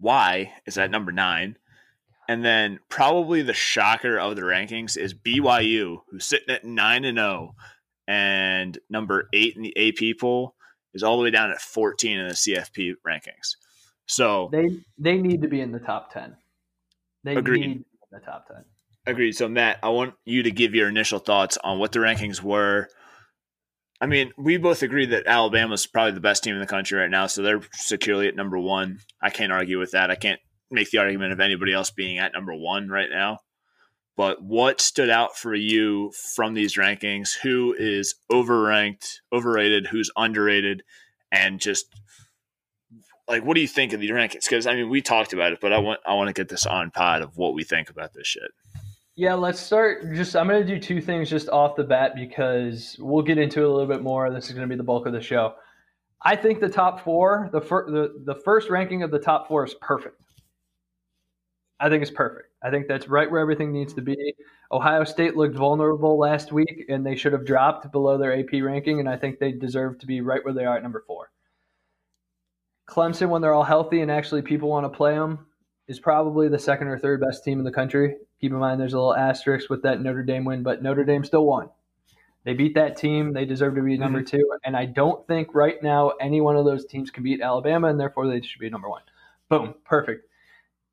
why 0.00 0.54
is 0.64 0.78
at 0.78 0.90
number 0.90 1.12
nine. 1.12 1.58
And 2.28 2.44
then 2.44 2.80
probably 2.88 3.42
the 3.42 3.52
shocker 3.52 4.18
of 4.18 4.34
the 4.34 4.42
rankings 4.42 4.96
is 4.96 5.14
BYU, 5.14 5.98
who's 6.10 6.24
sitting 6.24 6.52
at 6.52 6.64
nine 6.64 7.04
and 7.04 7.18
zero, 7.18 7.54
and 8.08 8.76
number 8.90 9.28
eight 9.32 9.56
in 9.56 9.62
the 9.62 9.76
AP 9.76 10.18
poll 10.18 10.54
is 10.94 11.02
all 11.02 11.18
the 11.18 11.22
way 11.22 11.30
down 11.30 11.50
at 11.50 11.60
fourteen 11.60 12.18
in 12.18 12.28
the 12.28 12.34
CFP 12.34 12.94
rankings. 13.06 13.56
So 14.06 14.48
they 14.50 14.80
they 14.98 15.18
need 15.18 15.42
to 15.42 15.48
be 15.48 15.60
in 15.60 15.70
the 15.70 15.78
top 15.78 16.12
ten. 16.12 16.34
They 17.22 17.36
agreed. 17.36 17.60
need 17.60 17.66
to 17.66 17.78
be 17.78 17.84
in 18.12 18.20
the 18.20 18.20
top 18.20 18.48
ten. 18.48 18.64
Agreed. 19.06 19.36
So, 19.36 19.48
Matt, 19.48 19.78
I 19.82 19.90
want 19.90 20.14
you 20.24 20.42
to 20.42 20.50
give 20.50 20.74
your 20.74 20.88
initial 20.88 21.20
thoughts 21.20 21.56
on 21.62 21.78
what 21.78 21.92
the 21.92 22.00
rankings 22.00 22.42
were. 22.42 22.88
I 24.00 24.06
mean, 24.06 24.32
we 24.36 24.58
both 24.58 24.82
agree 24.82 25.06
that 25.06 25.26
Alabama's 25.26 25.86
probably 25.86 26.12
the 26.12 26.20
best 26.20 26.42
team 26.42 26.54
in 26.54 26.60
the 26.60 26.66
country 26.66 26.98
right 26.98 27.10
now, 27.10 27.26
so 27.28 27.40
they're 27.40 27.62
securely 27.72 28.28
at 28.28 28.36
number 28.36 28.58
one. 28.58 28.98
I 29.22 29.30
can't 29.30 29.52
argue 29.52 29.78
with 29.78 29.92
that. 29.92 30.10
I 30.10 30.16
can't 30.16 30.40
make 30.70 30.90
the 30.90 30.98
argument 30.98 31.32
of 31.32 31.40
anybody 31.40 31.72
else 31.72 31.90
being 31.90 32.18
at 32.18 32.32
number 32.32 32.54
one 32.54 32.88
right 32.88 33.08
now. 33.08 33.38
But 34.16 34.42
what 34.42 34.80
stood 34.80 35.10
out 35.10 35.36
for 35.36 35.54
you 35.54 36.12
from 36.34 36.54
these 36.54 36.76
rankings? 36.76 37.36
Who 37.42 37.74
is 37.78 38.16
overranked, 38.30 39.06
overrated, 39.32 39.86
who's 39.86 40.10
underrated, 40.16 40.82
and 41.30 41.60
just 41.60 41.86
like 43.28 43.44
what 43.44 43.54
do 43.54 43.60
you 43.60 43.68
think 43.68 43.92
of 43.92 44.00
these 44.00 44.10
rankings? 44.10 44.44
Because 44.44 44.66
I 44.66 44.74
mean, 44.74 44.88
we 44.88 45.02
talked 45.02 45.32
about 45.32 45.52
it, 45.52 45.60
but 45.60 45.72
I 45.72 45.78
want 45.78 46.00
I 46.06 46.14
want 46.14 46.28
to 46.28 46.34
get 46.34 46.48
this 46.48 46.66
on 46.66 46.90
pod 46.90 47.22
of 47.22 47.36
what 47.36 47.54
we 47.54 47.62
think 47.62 47.90
about 47.90 48.14
this 48.14 48.26
shit. 48.26 48.50
Yeah, 49.16 49.32
let's 49.32 49.58
start. 49.58 50.12
Just 50.12 50.36
I'm 50.36 50.46
going 50.46 50.64
to 50.64 50.74
do 50.74 50.78
two 50.78 51.00
things 51.00 51.30
just 51.30 51.48
off 51.48 51.74
the 51.74 51.84
bat 51.84 52.14
because 52.14 52.96
we'll 52.98 53.22
get 53.22 53.38
into 53.38 53.60
it 53.62 53.64
a 53.64 53.70
little 53.70 53.86
bit 53.86 54.02
more. 54.02 54.30
This 54.30 54.46
is 54.46 54.52
going 54.52 54.68
to 54.68 54.72
be 54.72 54.76
the 54.76 54.84
bulk 54.84 55.06
of 55.06 55.14
the 55.14 55.22
show. 55.22 55.54
I 56.22 56.36
think 56.36 56.60
the 56.60 56.68
top 56.68 57.02
four, 57.02 57.48
the 57.50 57.60
fir- 57.60 57.90
the 57.90 58.22
the 58.26 58.38
first 58.42 58.68
ranking 58.68 59.02
of 59.02 59.10
the 59.10 59.18
top 59.18 59.48
four 59.48 59.64
is 59.64 59.72
perfect. 59.80 60.20
I 61.80 61.88
think 61.88 62.02
it's 62.02 62.10
perfect. 62.10 62.50
I 62.62 62.70
think 62.70 62.88
that's 62.88 63.08
right 63.08 63.30
where 63.30 63.40
everything 63.40 63.72
needs 63.72 63.94
to 63.94 64.02
be. 64.02 64.34
Ohio 64.70 65.04
State 65.04 65.34
looked 65.34 65.56
vulnerable 65.56 66.18
last 66.18 66.52
week, 66.52 66.84
and 66.90 67.04
they 67.04 67.16
should 67.16 67.32
have 67.32 67.46
dropped 67.46 67.90
below 67.92 68.18
their 68.18 68.38
AP 68.38 68.62
ranking, 68.62 69.00
and 69.00 69.08
I 69.08 69.16
think 69.16 69.38
they 69.38 69.52
deserve 69.52 69.98
to 70.00 70.06
be 70.06 70.20
right 70.20 70.44
where 70.44 70.54
they 70.54 70.64
are 70.66 70.76
at 70.76 70.82
number 70.82 71.04
four. 71.06 71.30
Clemson, 72.86 73.30
when 73.30 73.40
they're 73.40 73.54
all 73.54 73.62
healthy 73.64 74.00
and 74.00 74.10
actually 74.10 74.42
people 74.42 74.68
want 74.68 74.84
to 74.84 74.94
play 74.94 75.14
them, 75.14 75.46
is 75.88 76.00
probably 76.00 76.48
the 76.48 76.58
second 76.58 76.88
or 76.88 76.98
third 76.98 77.20
best 77.20 77.44
team 77.44 77.58
in 77.58 77.64
the 77.64 77.72
country. 77.72 78.16
Keep 78.40 78.52
in 78.52 78.58
mind 78.58 78.80
there's 78.80 78.92
a 78.92 78.98
little 78.98 79.16
asterisk 79.16 79.70
with 79.70 79.82
that 79.82 80.00
Notre 80.00 80.22
Dame 80.22 80.44
win, 80.44 80.62
but 80.62 80.82
Notre 80.82 81.04
Dame 81.04 81.24
still 81.24 81.44
won. 81.44 81.70
They 82.44 82.54
beat 82.54 82.74
that 82.76 82.96
team. 82.96 83.32
They 83.32 83.44
deserve 83.44 83.74
to 83.74 83.82
be 83.82 83.98
number 83.98 84.20
mm-hmm. 84.22 84.36
two. 84.36 84.56
And 84.64 84.76
I 84.76 84.84
don't 84.84 85.26
think 85.26 85.54
right 85.54 85.82
now 85.82 86.12
any 86.20 86.40
one 86.40 86.56
of 86.56 86.64
those 86.64 86.86
teams 86.86 87.10
can 87.10 87.24
beat 87.24 87.40
Alabama, 87.40 87.88
and 87.88 87.98
therefore 87.98 88.28
they 88.28 88.40
should 88.40 88.60
be 88.60 88.70
number 88.70 88.88
one. 88.88 89.02
Boom. 89.48 89.74
Perfect. 89.84 90.28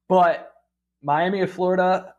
But 0.10 0.52
Miami 1.04 1.42
of 1.42 1.52
Florida, 1.52 2.16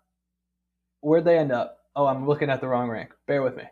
where'd 1.01 1.25
they 1.25 1.39
end 1.39 1.51
up? 1.53 1.79
Oh, 1.97 2.07
I'm 2.07 2.29
looking 2.29 2.51
at 2.51 2.61
the 2.61 2.69
wrong 2.69 2.89
rank. 2.89 3.11
Bear 3.27 3.43
with 3.43 3.57
me. 3.57 3.65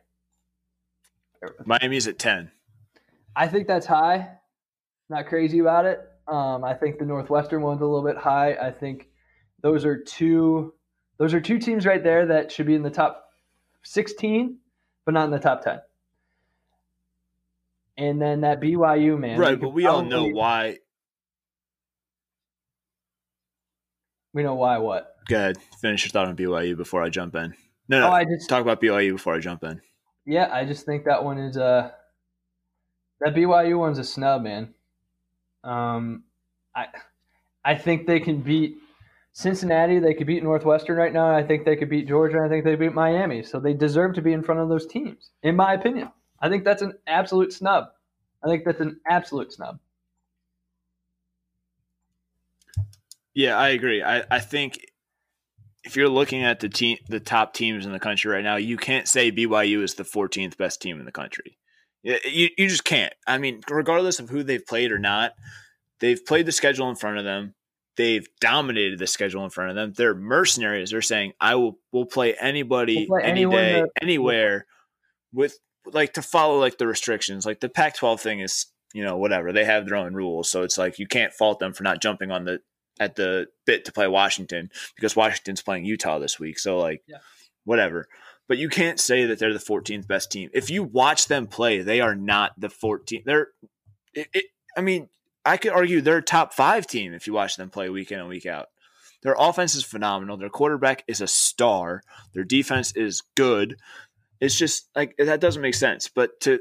Bear 1.40 1.54
with 1.56 1.66
me. 1.66 1.76
Miami's 1.80 2.09
at 2.09 2.18
10. 2.18 2.50
I 3.37 3.47
think 3.47 3.68
that's 3.68 3.87
high. 3.87 4.30
Not 5.09 5.26
crazy 5.26 5.61
about 5.61 5.87
it. 5.87 6.00
Um, 6.26 6.64
I 6.64 6.75
think 6.75 6.99
the 6.99 7.04
Northwestern 7.04 7.62
one's 7.62 7.82
a 7.82 7.85
little 7.85 8.04
bit 8.04 8.16
high. 8.16 8.54
I 8.54 8.71
think 8.71 9.09
those 9.62 9.85
are 9.85 9.97
two 9.97 10.75
those 11.23 11.35
are 11.35 11.41
two 11.41 11.61
teams 11.61 11.87
right 11.87 12.02
there 12.02 12.26
that 12.26 12.50
should 12.50 12.67
be 12.67 12.75
in 12.75 12.83
the 12.83 12.91
top 12.91 13.29
16, 13.85 14.59
but 15.05 15.14
not 15.14 15.26
in 15.26 15.31
the 15.31 15.38
top 15.38 15.62
10. 15.62 15.81
And 17.97 18.21
then 18.21 18.41
that 18.41 18.61
BYU 18.61 19.17
man. 19.17 19.38
Right, 19.38 19.61
but 19.61 19.69
we 19.69 19.87
all 19.87 20.02
know 20.02 20.26
why. 20.26 20.79
We 24.33 24.43
know 24.43 24.57
why 24.57 24.79
what? 24.79 25.14
Go 25.29 25.37
ahead. 25.37 25.59
Finish 25.81 26.07
your 26.07 26.11
thought 26.11 26.26
on 26.26 26.35
BYU 26.35 26.76
before 26.76 27.05
I 27.05 27.09
jump 27.09 27.37
in. 27.37 27.55
No, 27.87 28.00
no. 28.00 28.09
Oh, 28.09 28.12
I 28.12 28.25
just 28.25 28.49
talk 28.49 28.62
about 28.62 28.81
BYU 28.81 29.12
before 29.12 29.37
I 29.37 29.38
jump 29.38 29.62
in. 29.62 29.81
Yeah, 30.26 30.49
I 30.52 30.64
just 30.64 30.85
think 30.85 31.05
that 31.05 31.23
one 31.23 31.38
is 31.38 31.57
a 31.57 31.64
uh, 31.64 31.91
that 33.21 33.35
BYU 33.37 33.79
one's 33.79 34.00
a 34.00 34.05
snub, 34.05 34.43
man. 34.43 34.75
Um, 35.62 36.25
I 36.75 36.87
I 37.64 37.76
think 37.76 38.09
they 38.09 38.19
can 38.19 38.41
beat 38.41 38.81
Cincinnati. 39.32 39.98
They 39.98 40.14
could 40.14 40.26
beat 40.26 40.42
Northwestern 40.42 40.96
right 40.96 41.12
now. 41.12 41.34
I 41.34 41.42
think 41.42 41.64
they 41.64 41.76
could 41.76 41.88
beat 41.88 42.08
Georgia. 42.08 42.42
I 42.44 42.48
think 42.48 42.64
they 42.64 42.74
beat 42.74 42.92
Miami. 42.92 43.42
So 43.42 43.58
they 43.60 43.74
deserve 43.74 44.14
to 44.14 44.22
be 44.22 44.32
in 44.32 44.42
front 44.42 44.60
of 44.60 44.68
those 44.68 44.86
teams, 44.86 45.30
in 45.42 45.56
my 45.56 45.74
opinion. 45.74 46.10
I 46.40 46.48
think 46.48 46.64
that's 46.64 46.82
an 46.82 46.94
absolute 47.06 47.52
snub. 47.52 47.86
I 48.44 48.48
think 48.48 48.64
that's 48.64 48.80
an 48.80 49.00
absolute 49.08 49.52
snub. 49.52 49.78
Yeah, 53.34 53.56
I 53.56 53.68
agree. 53.70 54.02
I, 54.02 54.24
I 54.30 54.40
think 54.40 54.84
if 55.84 55.96
you're 55.96 56.08
looking 56.08 56.44
at 56.44 56.60
the 56.60 56.68
team, 56.68 56.98
the 57.08 57.20
top 57.20 57.54
teams 57.54 57.86
in 57.86 57.92
the 57.92 58.00
country 58.00 58.30
right 58.30 58.44
now, 58.44 58.56
you 58.56 58.76
can't 58.76 59.08
say 59.08 59.32
BYU 59.32 59.82
is 59.82 59.94
the 59.94 60.04
14th 60.04 60.56
best 60.56 60.82
team 60.82 60.98
in 60.98 61.06
the 61.06 61.12
country. 61.12 61.58
You, 62.02 62.48
you 62.58 62.68
just 62.68 62.84
can't. 62.84 63.14
I 63.26 63.38
mean, 63.38 63.60
regardless 63.70 64.18
of 64.18 64.28
who 64.28 64.42
they've 64.42 64.66
played 64.66 64.92
or 64.92 64.98
not, 64.98 65.32
they've 66.00 66.24
played 66.24 66.46
the 66.46 66.52
schedule 66.52 66.90
in 66.90 66.96
front 66.96 67.18
of 67.18 67.24
them. 67.24 67.54
They've 67.96 68.26
dominated 68.40 68.99
the 68.99 69.06
schedule 69.06 69.44
in 69.44 69.50
front 69.50 69.70
of 69.70 69.76
them. 69.76 69.92
They're 69.94 70.14
mercenaries. 70.14 70.90
They're 70.90 71.02
saying, 71.02 71.32
"I 71.40 71.56
will 71.56 71.78
will 71.92 72.06
play 72.06 72.34
anybody 72.34 73.06
we'll 73.08 73.20
play 73.20 73.28
any 73.28 73.44
day, 73.44 73.80
that, 73.80 73.88
anywhere." 74.00 74.66
With 75.32 75.58
like 75.87 76.14
to 76.14 76.22
follow 76.22 76.58
like 76.58 76.78
the 76.78 76.87
restrictions. 76.87 77.44
Like 77.44 77.61
the 77.61 77.68
Pac-12 77.68 78.20
thing 78.20 78.40
is, 78.40 78.66
you 78.94 79.04
know, 79.04 79.16
whatever. 79.16 79.52
They 79.52 79.64
have 79.64 79.87
their 79.87 79.96
own 79.96 80.14
rules, 80.14 80.50
so 80.50 80.62
it's 80.62 80.78
like 80.78 80.99
you 80.99 81.06
can't 81.06 81.32
fault 81.32 81.58
them 81.58 81.72
for 81.72 81.82
not 81.82 82.00
jumping 82.00 82.30
on 82.30 82.44
the 82.44 82.61
at 83.00 83.16
the 83.16 83.46
bit 83.66 83.84
to 83.87 83.92
play 83.92 84.06
Washington 84.06 84.70
because 84.94 85.16
Washington's 85.16 85.62
playing 85.62 85.84
Utah 85.84 86.18
this 86.18 86.38
week. 86.38 86.58
So 86.58 86.78
like, 86.78 87.02
yeah. 87.06 87.18
whatever. 87.64 88.06
But 88.49 88.58
you 88.58 88.68
can't 88.68 89.00
say 89.00 89.26
that 89.26 89.38
they're 89.38 89.52
the 89.52 89.58
14th 89.58 90.06
best 90.06 90.30
team. 90.30 90.50
If 90.52 90.70
you 90.70 90.82
watch 90.82 91.28
them 91.28 91.46
play, 91.46 91.80
they 91.82 92.00
are 92.00 92.14
not 92.14 92.52
the 92.58 92.68
14th. 92.68 93.25
They're, 93.25 93.49
it, 94.14 94.28
it, 94.34 94.44
I 94.76 94.82
mean, 94.82 95.08
I 95.44 95.56
could 95.56 95.72
argue 95.72 96.00
they're 96.00 96.20
top 96.20 96.52
five 96.54 96.87
team 96.87 97.12
if 97.12 97.26
you 97.26 97.32
watch 97.32 97.56
them 97.56 97.70
play 97.70 97.88
week 97.88 98.12
in 98.12 98.20
and 98.20 98.28
week 98.28 98.46
out. 98.46 98.68
Their 99.22 99.37
offense 99.38 99.75
is 99.75 99.84
phenomenal. 99.84 100.37
Their 100.37 100.49
quarterback 100.49 101.04
is 101.06 101.20
a 101.20 101.26
star. 101.26 102.02
Their 102.34 102.44
defense 102.44 102.92
is 102.96 103.22
good. 103.37 103.76
It's 104.40 104.58
just 104.58 104.88
like 104.96 105.14
that 105.18 105.40
doesn't 105.40 105.62
make 105.62 105.75
sense. 105.75 106.08
But 106.08 106.40
to 106.40 106.61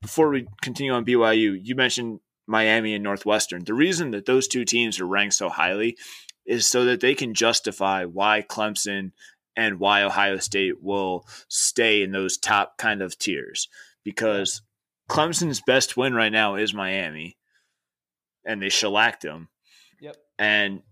before 0.00 0.28
we 0.28 0.48
continue 0.60 0.92
on 0.92 1.04
BYU, 1.04 1.58
you 1.62 1.74
mentioned 1.76 2.20
Miami 2.46 2.94
and 2.94 3.04
Northwestern. 3.04 3.64
The 3.64 3.74
reason 3.74 4.10
that 4.10 4.26
those 4.26 4.48
two 4.48 4.64
teams 4.64 5.00
are 5.00 5.06
ranked 5.06 5.34
so 5.34 5.48
highly 5.48 5.96
is 6.44 6.66
so 6.66 6.84
that 6.84 7.00
they 7.00 7.14
can 7.14 7.34
justify 7.34 8.04
why 8.04 8.42
Clemson 8.42 9.12
and 9.56 9.78
why 9.78 10.02
Ohio 10.02 10.38
State 10.38 10.82
will 10.82 11.24
stay 11.48 12.02
in 12.02 12.10
those 12.10 12.36
top 12.36 12.78
kind 12.78 13.00
of 13.00 13.16
tiers. 13.18 13.68
Because 14.04 14.62
Clemson's 15.08 15.60
best 15.60 15.96
win 15.96 16.14
right 16.14 16.32
now 16.32 16.56
is 16.56 16.74
Miami, 16.74 17.36
and 18.44 18.62
they 18.62 18.68
shellacked 18.68 19.22
them. 19.22 19.48
Yep. 20.00 20.16
And 20.38 20.82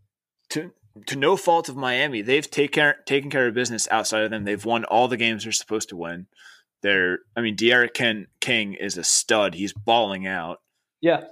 to 0.51 0.73
to 1.07 1.17
no 1.17 1.37
fault 1.37 1.69
of 1.69 1.77
Miami, 1.77 2.23
they've 2.23 2.51
take 2.51 2.73
care, 2.73 2.97
taken 3.07 3.31
care 3.31 3.47
of 3.47 3.55
business 3.55 3.89
outside 3.91 4.25
of 4.25 4.31
them. 4.31 4.45
They've 4.45 4.65
won 4.65 4.85
all 4.85 5.09
the 5.09 5.17
games 5.17 5.45
they're 5.45 5.53
supposed 5.53 5.89
to 5.91 5.97
win. 5.97 6.27
They're, 6.83 7.21
I 7.37 7.43
mean, 7.43 7.57
Ken, 7.57 8.27
King 8.41 8.75
is 8.75 8.97
a 8.97 9.05
stud. 9.05 9.55
He's 9.55 9.73
balling 9.73 10.27
out. 10.27 10.59
Yeah. 11.01 11.25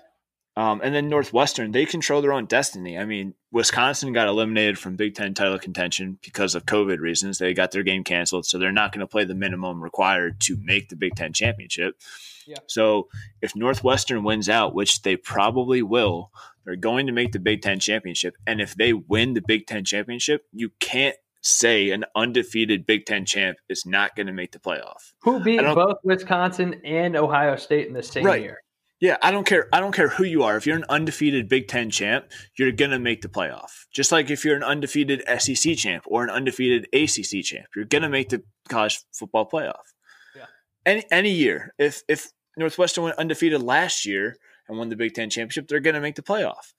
Um, 0.58 0.80
and 0.82 0.92
then 0.92 1.08
Northwestern, 1.08 1.70
they 1.70 1.86
control 1.86 2.20
their 2.20 2.32
own 2.32 2.46
destiny. 2.46 2.98
I 2.98 3.04
mean, 3.04 3.34
Wisconsin 3.52 4.12
got 4.12 4.26
eliminated 4.26 4.76
from 4.76 4.96
Big 4.96 5.14
Ten 5.14 5.32
title 5.32 5.56
contention 5.56 6.18
because 6.20 6.56
of 6.56 6.66
COVID 6.66 6.98
reasons. 6.98 7.38
They 7.38 7.54
got 7.54 7.70
their 7.70 7.84
game 7.84 8.02
canceled, 8.02 8.44
so 8.44 8.58
they're 8.58 8.72
not 8.72 8.90
going 8.90 8.98
to 8.98 9.06
play 9.06 9.22
the 9.22 9.36
minimum 9.36 9.80
required 9.80 10.40
to 10.40 10.56
make 10.60 10.88
the 10.88 10.96
Big 10.96 11.14
Ten 11.14 11.32
championship. 11.32 12.00
Yeah. 12.44 12.56
So 12.66 13.06
if 13.40 13.54
Northwestern 13.54 14.24
wins 14.24 14.48
out, 14.48 14.74
which 14.74 15.02
they 15.02 15.14
probably 15.14 15.80
will, 15.80 16.32
they're 16.64 16.74
going 16.74 17.06
to 17.06 17.12
make 17.12 17.30
the 17.30 17.38
Big 17.38 17.62
Ten 17.62 17.78
championship. 17.78 18.34
And 18.44 18.60
if 18.60 18.74
they 18.74 18.92
win 18.92 19.34
the 19.34 19.42
Big 19.46 19.68
Ten 19.68 19.84
championship, 19.84 20.44
you 20.52 20.70
can't 20.80 21.14
say 21.40 21.90
an 21.90 22.04
undefeated 22.16 22.84
Big 22.84 23.06
Ten 23.06 23.24
champ 23.24 23.58
is 23.68 23.86
not 23.86 24.16
going 24.16 24.26
to 24.26 24.32
make 24.32 24.50
the 24.50 24.58
playoff. 24.58 25.12
Who 25.22 25.38
beat 25.38 25.60
both 25.60 25.98
Wisconsin 26.02 26.80
and 26.84 27.14
Ohio 27.14 27.54
State 27.54 27.86
in 27.86 27.94
the 27.94 28.02
same 28.02 28.24
right. 28.24 28.42
year? 28.42 28.62
Yeah, 29.00 29.16
I 29.22 29.30
don't 29.30 29.46
care. 29.46 29.68
I 29.72 29.80
don't 29.80 29.94
care 29.94 30.08
who 30.08 30.24
you 30.24 30.42
are. 30.42 30.56
If 30.56 30.66
you're 30.66 30.76
an 30.76 30.84
undefeated 30.88 31.48
Big 31.48 31.68
Ten 31.68 31.90
champ, 31.90 32.26
you're 32.58 32.72
gonna 32.72 32.98
make 32.98 33.22
the 33.22 33.28
playoff. 33.28 33.86
Just 33.92 34.10
like 34.10 34.28
if 34.30 34.44
you're 34.44 34.56
an 34.56 34.64
undefeated 34.64 35.22
SEC 35.38 35.76
champ 35.76 36.04
or 36.06 36.24
an 36.24 36.30
undefeated 36.30 36.88
ACC 36.92 37.44
champ, 37.44 37.66
you're 37.76 37.84
gonna 37.84 38.08
make 38.08 38.30
the 38.30 38.42
college 38.68 39.00
football 39.12 39.48
playoff. 39.48 39.94
Yeah. 40.34 40.46
Any 40.84 41.04
any 41.12 41.30
year, 41.30 41.74
if 41.78 42.02
if 42.08 42.30
Northwestern 42.56 43.04
went 43.04 43.18
undefeated 43.18 43.62
last 43.62 44.04
year 44.04 44.36
and 44.68 44.78
won 44.78 44.88
the 44.88 44.96
Big 44.96 45.14
Ten 45.14 45.30
championship, 45.30 45.68
they're 45.68 45.80
gonna 45.80 46.00
make 46.00 46.16
the 46.16 46.22
playoff. 46.22 46.72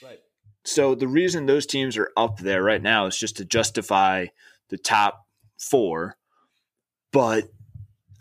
Right. 0.00 0.20
So 0.64 0.94
the 0.94 1.08
reason 1.08 1.46
those 1.46 1.66
teams 1.66 1.96
are 1.96 2.12
up 2.16 2.38
there 2.38 2.62
right 2.62 2.82
now 2.82 3.06
is 3.06 3.18
just 3.18 3.36
to 3.38 3.44
justify 3.44 4.26
the 4.68 4.78
top 4.78 5.26
four. 5.58 6.16
But 7.12 7.48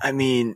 I 0.01 0.12
mean, 0.12 0.55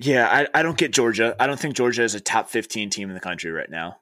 yeah, 0.00 0.26
I, 0.26 0.60
I 0.60 0.62
don't 0.62 0.78
get 0.78 0.92
Georgia. 0.92 1.36
I 1.38 1.46
don't 1.46 1.60
think 1.60 1.76
Georgia 1.76 2.02
is 2.02 2.14
a 2.14 2.20
top 2.20 2.48
15 2.48 2.88
team 2.88 3.10
in 3.10 3.14
the 3.14 3.20
country 3.20 3.50
right 3.50 3.70
now. 3.70 3.98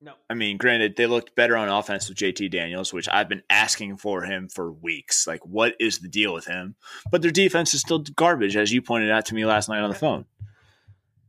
No. 0.00 0.12
I 0.28 0.34
mean, 0.34 0.58
granted, 0.58 0.96
they 0.96 1.06
looked 1.06 1.34
better 1.36 1.56
on 1.56 1.68
offense 1.68 2.08
with 2.08 2.18
JT 2.18 2.50
Daniels, 2.50 2.92
which 2.92 3.08
I've 3.08 3.28
been 3.28 3.42
asking 3.48 3.98
for 3.98 4.22
him 4.22 4.48
for 4.48 4.72
weeks. 4.72 5.26
Like, 5.26 5.44
what 5.44 5.74
is 5.78 5.98
the 5.98 6.08
deal 6.08 6.34
with 6.34 6.46
him? 6.46 6.74
But 7.10 7.22
their 7.22 7.30
defense 7.30 7.72
is 7.72 7.80
still 7.80 8.00
garbage, 8.00 8.56
as 8.56 8.72
you 8.72 8.82
pointed 8.82 9.10
out 9.10 9.26
to 9.26 9.34
me 9.34 9.44
last 9.44 9.68
night 9.68 9.82
on 9.82 9.90
the 9.90 9.96
phone. 9.96 10.24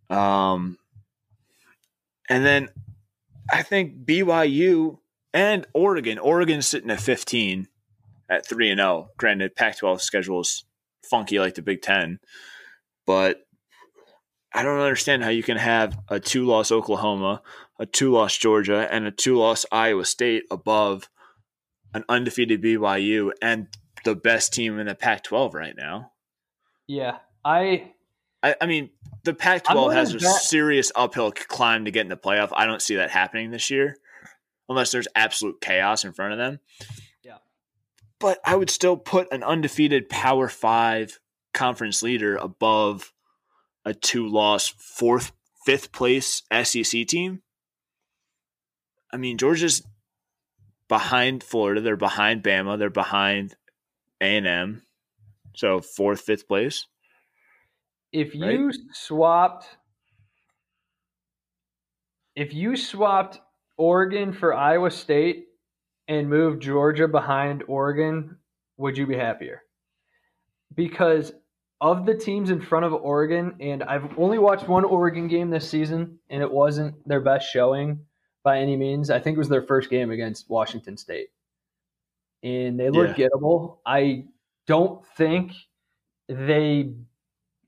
Um, 0.10 0.78
and 2.30 2.46
then 2.46 2.70
I 3.52 3.62
think 3.64 4.06
BYU 4.06 4.98
and 5.34 5.68
Oregon. 5.74 6.18
Oregon's 6.18 6.68
sitting 6.68 6.90
at 6.92 7.00
15 7.00 7.68
at 8.28 8.48
3 8.48 8.70
and 8.72 8.80
0. 8.80 9.10
Granted, 9.18 9.56
Pac 9.56 9.78
12 9.78 10.02
schedule 10.02 10.42
is 10.42 10.64
funky 11.04 11.40
like 11.40 11.56
the 11.56 11.62
Big 11.62 11.82
Ten, 11.82 12.20
but 13.08 13.46
I 14.54 14.64
don't 14.64 14.80
understand 14.80 15.24
how 15.24 15.30
you 15.30 15.44
can 15.44 15.58
have 15.58 15.98
a 16.08 16.20
two 16.20 16.46
loss 16.46 16.72
Oklahoma, 16.72 17.42
a 17.80 17.86
two 17.86 18.12
loss 18.12 18.36
Georgia, 18.36 18.88
and 18.92 19.06
a 19.06 19.12
two 19.12 19.38
loss 19.38 19.66
Iowa 19.72 20.06
State 20.06 20.44
above 20.50 21.10
an 21.94 22.04
undefeated 22.10 22.62
BYU 22.62 23.32
and 23.42 23.68
the 24.04 24.16
best 24.16 24.54
team 24.54 24.80
in 24.80 24.88
the 24.88 24.96
Pac 24.96 25.24
12 25.24 25.54
right 25.54 25.76
now. 25.76 26.12
Yeah. 26.88 27.18
I, 27.44 27.92
I, 28.42 28.56
I 28.62 28.66
mean, 28.66 28.90
the 29.24 29.34
Pac 29.34 29.64
12 29.64 29.94
has 29.94 30.14
a 30.14 30.20
bet. 30.20 30.36
serious 30.42 30.92
uphill 30.96 31.32
climb 31.32 31.86
to 31.86 31.92
get 31.92 32.02
in 32.02 32.10
the 32.10 32.18
playoff. 32.18 32.50
I 32.54 32.66
don't 32.66 32.82
see 32.82 32.96
that 32.96 33.10
happening 33.12 33.52
this 33.52 33.70
year 33.70 33.98
unless 34.68 34.92
there's 34.92 35.08
absolute 35.16 35.62
chaos 35.62 36.06
in 36.06 36.14
front 36.14 36.34
of 36.34 36.38
them. 36.38 36.60
Yeah. 37.24 37.38
But 38.20 38.40
I 38.46 38.56
would 38.56 38.70
still 38.70 38.98
put 38.98 39.32
an 39.32 39.44
undefeated 39.44 40.10
Power 40.10 40.48
Five 40.48 41.20
conference 41.54 42.04
leader 42.04 42.36
above 42.38 43.12
a 43.90 43.94
two 43.94 44.28
loss 44.28 44.68
fourth 44.68 45.32
fifth 45.66 45.92
place 45.92 46.44
SEC 46.64 47.08
team. 47.08 47.42
I 49.12 49.18
mean, 49.18 49.38
Georgia's 49.38 49.82
behind 50.88 51.44
Florida. 51.44 51.82
They're 51.82 51.96
behind 51.96 52.44
Bama. 52.44 52.78
They're 52.78 52.92
behind 52.92 53.56
A 54.22 54.38
and 54.38 54.48
M. 54.48 54.84
So 55.56 55.82
fourth, 55.82 56.22
fifth 56.22 56.48
place. 56.48 56.86
If 58.14 58.30
right? 58.40 58.52
you 58.52 58.72
swapped, 58.94 59.66
if 62.36 62.54
you 62.54 62.78
swapped 62.78 63.40
Oregon 63.78 64.32
for 64.32 64.54
Iowa 64.54 64.92
State 64.92 65.46
and 66.08 66.30
moved 66.30 66.62
Georgia 66.62 67.08
behind 67.08 67.64
Oregon, 67.68 68.38
would 68.78 68.98
you 68.98 69.08
be 69.08 69.16
happier? 69.16 69.64
Because 70.76 71.34
of 71.82 72.06
the 72.06 72.16
teams 72.16 72.50
in 72.50 72.60
front 72.60 72.86
of 72.86 72.94
Oregon, 72.94 73.56
and 73.60 73.84
I've 73.84 74.18
only 74.18 74.38
watched 74.38 74.68
one 74.68 74.84
Oregon 74.84 75.28
game 75.28 75.50
this 75.50 75.70
season, 75.70 76.20
and 76.30 76.42
it 76.42 76.52
wasn't 76.52 77.08
their 77.08 77.22
best 77.22 77.50
showing 77.50 78.00
by 78.44 78.60
any 78.60 78.76
means. 78.76 79.10
I 79.10 79.20
think 79.20 79.36
it 79.36 79.40
was 79.40 79.50
their 79.50 79.62
first 79.62 79.90
game 79.90 80.12
against 80.12 80.50
Washington 80.50 80.98
State. 80.98 81.30
and 82.44 82.80
they 82.80 82.90
look 82.90 83.18
yeah. 83.18 83.28
gettable. 83.28 83.78
I 83.86 84.26
don't 84.68 85.06
think 85.18 85.52
they 86.28 86.94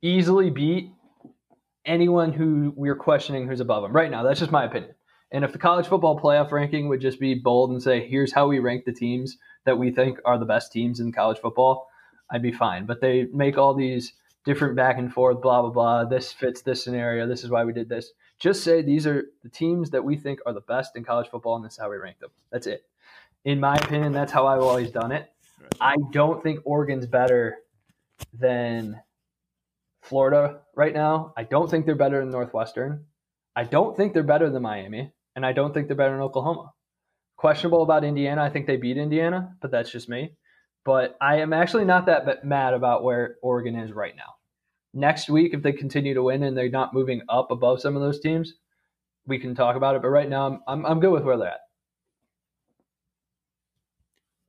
easily 0.01 0.49
beat 0.49 0.91
anyone 1.85 2.31
who 2.31 2.73
we're 2.75 2.95
questioning 2.95 3.47
who's 3.47 3.59
above 3.59 3.83
them 3.83 3.93
right 3.93 4.11
now. 4.11 4.23
That's 4.23 4.39
just 4.39 4.51
my 4.51 4.65
opinion. 4.65 4.93
And 5.31 5.43
if 5.45 5.51
the 5.53 5.57
college 5.57 5.87
football 5.87 6.19
playoff 6.19 6.51
ranking 6.51 6.89
would 6.89 7.01
just 7.01 7.19
be 7.19 7.33
bold 7.35 7.71
and 7.71 7.81
say, 7.81 8.05
here's 8.07 8.33
how 8.33 8.47
we 8.47 8.59
rank 8.59 8.85
the 8.85 8.91
teams 8.91 9.37
that 9.65 9.77
we 9.77 9.91
think 9.91 10.19
are 10.25 10.37
the 10.37 10.45
best 10.45 10.71
teams 10.71 10.99
in 10.99 11.11
college 11.11 11.39
football, 11.39 11.87
I'd 12.31 12.41
be 12.41 12.51
fine. 12.51 12.85
But 12.85 13.01
they 13.01 13.27
make 13.33 13.57
all 13.57 13.73
these 13.73 14.13
different 14.45 14.75
back 14.75 14.97
and 14.97 15.13
forth, 15.13 15.41
blah, 15.41 15.61
blah, 15.61 15.71
blah. 15.71 16.05
This 16.05 16.31
fits 16.31 16.61
this 16.61 16.83
scenario. 16.83 17.27
This 17.27 17.43
is 17.43 17.49
why 17.49 17.63
we 17.63 17.73
did 17.73 17.89
this. 17.89 18.11
Just 18.39 18.63
say 18.63 18.81
these 18.81 19.05
are 19.05 19.25
the 19.43 19.49
teams 19.49 19.91
that 19.91 20.03
we 20.03 20.17
think 20.17 20.39
are 20.45 20.53
the 20.53 20.61
best 20.61 20.95
in 20.95 21.03
college 21.03 21.29
football, 21.29 21.55
and 21.55 21.65
this 21.65 21.73
is 21.73 21.79
how 21.79 21.89
we 21.89 21.97
rank 21.97 22.19
them. 22.19 22.31
That's 22.51 22.67
it. 22.67 22.83
In 23.45 23.59
my 23.59 23.75
opinion, 23.75 24.13
that's 24.13 24.31
how 24.31 24.47
I've 24.47 24.61
always 24.61 24.91
done 24.91 25.11
it. 25.11 25.31
I 25.79 25.95
don't 26.11 26.41
think 26.41 26.59
Oregon's 26.65 27.05
better 27.05 27.57
than 28.33 28.99
Florida 30.01 30.61
right 30.75 30.93
now. 30.93 31.33
I 31.37 31.43
don't 31.43 31.69
think 31.69 31.85
they're 31.85 31.95
better 31.95 32.19
than 32.19 32.31
Northwestern. 32.31 33.05
I 33.55 33.63
don't 33.63 33.95
think 33.95 34.13
they're 34.13 34.23
better 34.23 34.49
than 34.49 34.61
Miami, 34.61 35.11
and 35.35 35.45
I 35.45 35.53
don't 35.53 35.73
think 35.73 35.87
they're 35.87 35.95
better 35.95 36.13
than 36.13 36.21
Oklahoma. 36.21 36.73
Questionable 37.35 37.83
about 37.83 38.03
Indiana. 38.03 38.41
I 38.41 38.49
think 38.49 38.65
they 38.65 38.77
beat 38.77 38.97
Indiana, 38.97 39.55
but 39.61 39.71
that's 39.71 39.91
just 39.91 40.09
me. 40.09 40.33
But 40.83 41.15
I 41.21 41.37
am 41.37 41.53
actually 41.53 41.85
not 41.85 42.07
that 42.07 42.43
mad 42.43 42.73
about 42.73 43.03
where 43.03 43.35
Oregon 43.43 43.75
is 43.75 43.91
right 43.91 44.15
now. 44.15 44.33
Next 44.93 45.29
week, 45.29 45.53
if 45.53 45.61
they 45.61 45.71
continue 45.71 46.13
to 46.15 46.23
win 46.23 46.43
and 46.43 46.57
they're 46.57 46.69
not 46.69 46.93
moving 46.93 47.21
up 47.29 47.51
above 47.51 47.81
some 47.81 47.95
of 47.95 48.01
those 48.01 48.19
teams, 48.19 48.55
we 49.27 49.39
can 49.39 49.55
talk 49.55 49.75
about 49.75 49.95
it. 49.95 50.01
But 50.01 50.09
right 50.09 50.27
now, 50.27 50.47
I'm, 50.47 50.59
I'm, 50.67 50.85
I'm 50.85 50.99
good 50.99 51.11
with 51.11 51.23
where 51.23 51.37
they're 51.37 51.47
at. 51.49 51.59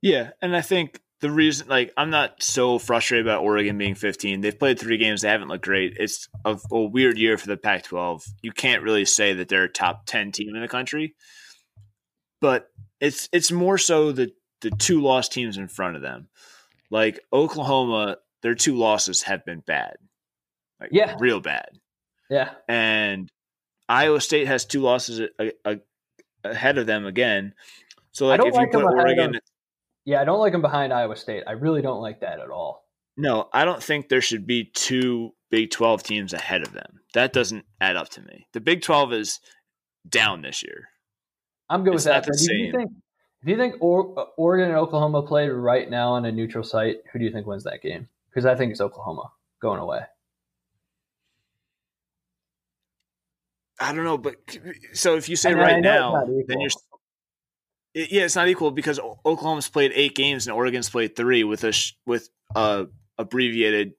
Yeah, 0.01 0.31
and 0.41 0.55
I 0.55 0.61
think 0.61 0.99
the 1.21 1.31
reason, 1.31 1.69
like, 1.69 1.93
I'm 1.95 2.09
not 2.09 2.43
so 2.43 2.77
frustrated 2.77 3.25
about 3.25 3.43
Oregon 3.43 3.77
being 3.77 3.95
15. 3.95 4.41
They've 4.41 4.59
played 4.59 4.77
three 4.77 4.97
games; 4.97 5.21
they 5.21 5.29
haven't 5.29 5.47
looked 5.47 5.63
great. 5.63 5.95
It's 5.97 6.27
a, 6.43 6.59
a 6.69 6.83
weird 6.83 7.17
year 7.17 7.37
for 7.37 7.47
the 7.47 7.55
Pac-12. 7.55 8.23
You 8.41 8.51
can't 8.51 8.83
really 8.83 9.05
say 9.05 9.33
that 9.33 9.47
they're 9.47 9.63
a 9.63 9.69
top 9.71 10.05
10 10.05 10.33
team 10.33 10.53
in 10.53 10.61
the 10.61 10.67
country, 10.67 11.15
but 12.41 12.67
it's 12.99 13.29
it's 13.31 13.49
more 13.49 13.77
so 13.77 14.11
the 14.11 14.33
the 14.63 14.71
two 14.71 15.01
lost 15.01 15.31
teams 15.31 15.57
in 15.57 15.67
front 15.67 15.95
of 15.95 16.01
them. 16.01 16.27
Like 16.89 17.19
Oklahoma, 17.31 18.17
their 18.41 18.55
two 18.55 18.75
losses 18.75 19.21
have 19.23 19.45
been 19.45 19.59
bad, 19.59 19.97
like 20.79 20.89
yeah, 20.91 21.15
real 21.19 21.39
bad. 21.39 21.69
Yeah, 22.29 22.51
and 22.67 23.31
Iowa 23.87 24.21
State 24.21 24.47
has 24.47 24.65
two 24.65 24.81
losses 24.81 25.21
a, 25.39 25.51
a, 25.65 25.79
ahead 26.43 26.77
of 26.77 26.87
them 26.87 27.05
again. 27.05 27.53
So 28.11 28.27
like 28.27 28.41
if 28.43 28.53
like 28.55 28.73
you 28.73 28.79
put 28.79 28.83
Oregon. 28.83 29.39
Yeah, 30.05 30.21
I 30.21 30.25
don't 30.25 30.39
like 30.39 30.51
them 30.51 30.61
behind 30.61 30.91
Iowa 30.91 31.15
State. 31.15 31.43
I 31.47 31.53
really 31.53 31.81
don't 31.81 32.01
like 32.01 32.21
that 32.21 32.39
at 32.39 32.49
all. 32.49 32.83
No, 33.15 33.49
I 33.53 33.63
don't 33.63 33.81
think 33.81 34.09
there 34.09 34.21
should 34.21 34.47
be 34.47 34.65
two 34.65 35.33
Big 35.49 35.69
12 35.69 36.03
teams 36.03 36.33
ahead 36.33 36.63
of 36.63 36.73
them. 36.73 36.99
That 37.13 37.31
doesn't 37.31 37.65
add 37.79 37.95
up 37.95 38.09
to 38.09 38.21
me. 38.21 38.47
The 38.53 38.59
Big 38.59 38.81
12 38.81 39.13
is 39.13 39.39
down 40.09 40.41
this 40.41 40.63
year. 40.63 40.89
I'm 41.69 41.83
good 41.83 41.93
it's 41.93 42.05
with 42.05 42.13
that. 42.13 42.25
Do 42.25 42.55
you 42.55 42.71
think 42.71 42.91
do 43.45 43.51
you 43.51 43.57
think 43.57 43.75
or- 43.79 44.29
Oregon 44.37 44.69
and 44.69 44.77
Oklahoma 44.77 45.21
played 45.21 45.49
right 45.49 45.89
now 45.89 46.13
on 46.13 46.25
a 46.25 46.31
neutral 46.31 46.63
site? 46.63 46.97
Who 47.11 47.19
do 47.19 47.25
you 47.25 47.31
think 47.31 47.45
wins 47.45 47.63
that 47.63 47.81
game? 47.81 48.07
Because 48.29 48.45
I 48.45 48.55
think 48.55 48.71
it's 48.71 48.81
Oklahoma 48.81 49.31
going 49.61 49.79
away. 49.79 50.01
I 53.79 53.93
don't 53.93 54.05
know, 54.05 54.17
but 54.17 54.35
so 54.93 55.17
if 55.17 55.27
you 55.27 55.35
say 55.35 55.51
and 55.51 55.59
right 55.59 55.81
now, 55.81 56.25
then 56.47 56.61
you're 56.61 56.69
it, 57.93 58.11
yeah, 58.11 58.23
it's 58.23 58.35
not 58.35 58.47
equal 58.47 58.71
because 58.71 58.99
Oklahoma's 58.99 59.69
played 59.69 59.91
eight 59.93 60.15
games 60.15 60.47
and 60.47 60.55
Oregon's 60.55 60.89
played 60.89 61.15
three 61.15 61.43
with 61.43 61.63
a 61.63 61.73
with 62.05 62.29
a 62.55 62.87
abbreviated 63.17 63.93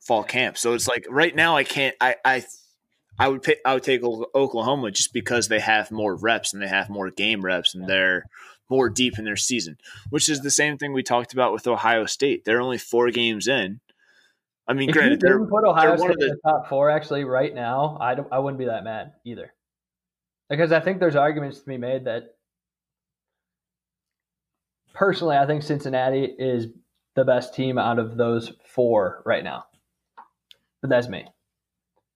fall 0.00 0.24
camp. 0.24 0.56
So 0.56 0.74
it's 0.74 0.88
like 0.88 1.06
right 1.08 1.34
now 1.34 1.56
I 1.56 1.64
can't. 1.64 1.94
I 2.00 2.16
I 2.24 2.44
I 3.18 3.28
would 3.28 3.42
pay, 3.42 3.56
I 3.64 3.74
would 3.74 3.82
take 3.82 4.02
Oklahoma 4.02 4.90
just 4.90 5.12
because 5.12 5.48
they 5.48 5.60
have 5.60 5.90
more 5.90 6.14
reps 6.14 6.54
and 6.54 6.62
they 6.62 6.68
have 6.68 6.88
more 6.88 7.10
game 7.10 7.44
reps 7.44 7.74
and 7.74 7.86
they're 7.86 8.24
more 8.70 8.88
deep 8.88 9.18
in 9.18 9.24
their 9.24 9.36
season, 9.36 9.76
which 10.10 10.28
is 10.28 10.40
the 10.40 10.50
same 10.50 10.78
thing 10.78 10.92
we 10.92 11.02
talked 11.02 11.32
about 11.32 11.52
with 11.52 11.66
Ohio 11.66 12.06
State. 12.06 12.44
They're 12.44 12.60
only 12.60 12.78
four 12.78 13.10
games 13.10 13.48
in. 13.48 13.80
I 14.68 14.72
mean, 14.72 14.88
if 14.88 14.94
granted, 14.94 15.20
you 15.22 15.28
didn't 15.28 15.50
put 15.50 15.64
Ohio 15.64 15.96
State 15.96 16.16
the, 16.18 16.26
in 16.26 16.30
the 16.30 16.40
top 16.48 16.68
four 16.68 16.90
actually 16.90 17.24
right 17.24 17.52
now, 17.52 17.98
I 18.00 18.14
don't, 18.14 18.28
I 18.32 18.38
wouldn't 18.38 18.58
be 18.58 18.66
that 18.66 18.84
mad 18.84 19.12
either, 19.24 19.52
because 20.48 20.70
I 20.70 20.78
think 20.78 21.00
there's 21.00 21.16
arguments 21.16 21.58
to 21.58 21.66
be 21.66 21.76
made 21.76 22.04
that 22.04 22.36
personally, 24.94 25.36
I 25.36 25.46
think 25.46 25.62
Cincinnati 25.62 26.24
is 26.24 26.68
the 27.16 27.24
best 27.24 27.54
team 27.54 27.78
out 27.78 27.98
of 27.98 28.16
those 28.16 28.52
four 28.64 29.22
right 29.26 29.42
now. 29.42 29.64
But 30.80 30.90
that's 30.90 31.08
me. 31.08 31.26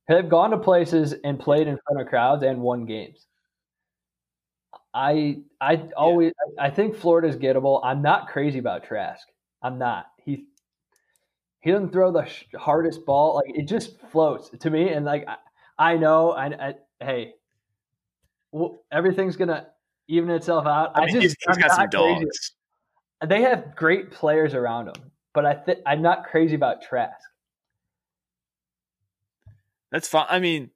They've 0.06 0.28
gone 0.28 0.50
to 0.50 0.58
places 0.58 1.14
and 1.24 1.40
played 1.40 1.66
in 1.66 1.78
front 1.86 2.00
of 2.00 2.08
crowds 2.08 2.42
and 2.44 2.60
won 2.60 2.84
games. 2.84 3.26
I 4.94 5.38
I 5.60 5.76
always 5.96 6.32
yeah. 6.56 6.64
I 6.64 6.70
think 6.70 6.94
Florida's 6.96 7.36
gettable. 7.36 7.80
I'm 7.82 8.00
not 8.00 8.28
crazy 8.28 8.60
about 8.60 8.84
Trask. 8.84 9.26
I'm 9.60 9.76
not. 9.76 10.06
He 10.24 10.46
he 11.60 11.72
doesn't 11.72 11.92
throw 11.92 12.12
the 12.12 12.30
hardest 12.56 13.04
ball. 13.04 13.34
Like 13.34 13.56
it 13.56 13.66
just 13.66 14.00
floats 14.12 14.50
to 14.56 14.70
me. 14.70 14.90
And 14.90 15.04
like 15.04 15.26
I, 15.26 15.36
I 15.94 15.96
know. 15.96 16.30
I, 16.30 16.46
I 16.46 16.74
hey, 17.00 17.34
well, 18.52 18.84
everything's 18.92 19.34
gonna 19.36 19.66
even 20.06 20.30
itself 20.30 20.66
out. 20.66 20.92
I, 20.94 21.02
I 21.02 21.06
mean, 21.06 21.20
just 21.20 21.36
he's, 21.44 21.56
got 21.56 21.72
some 21.72 21.88
dogs. 21.88 22.20
Crazy. 22.20 23.32
They 23.32 23.42
have 23.42 23.74
great 23.74 24.12
players 24.12 24.54
around 24.54 24.88
him, 24.88 25.10
but 25.32 25.44
I 25.44 25.54
think 25.54 25.80
I'm 25.86 26.02
not 26.02 26.24
crazy 26.26 26.54
about 26.54 26.82
Trask. 26.82 27.18
That's 29.90 30.06
fine. 30.06 30.26
I 30.28 30.38
mean, 30.38 30.70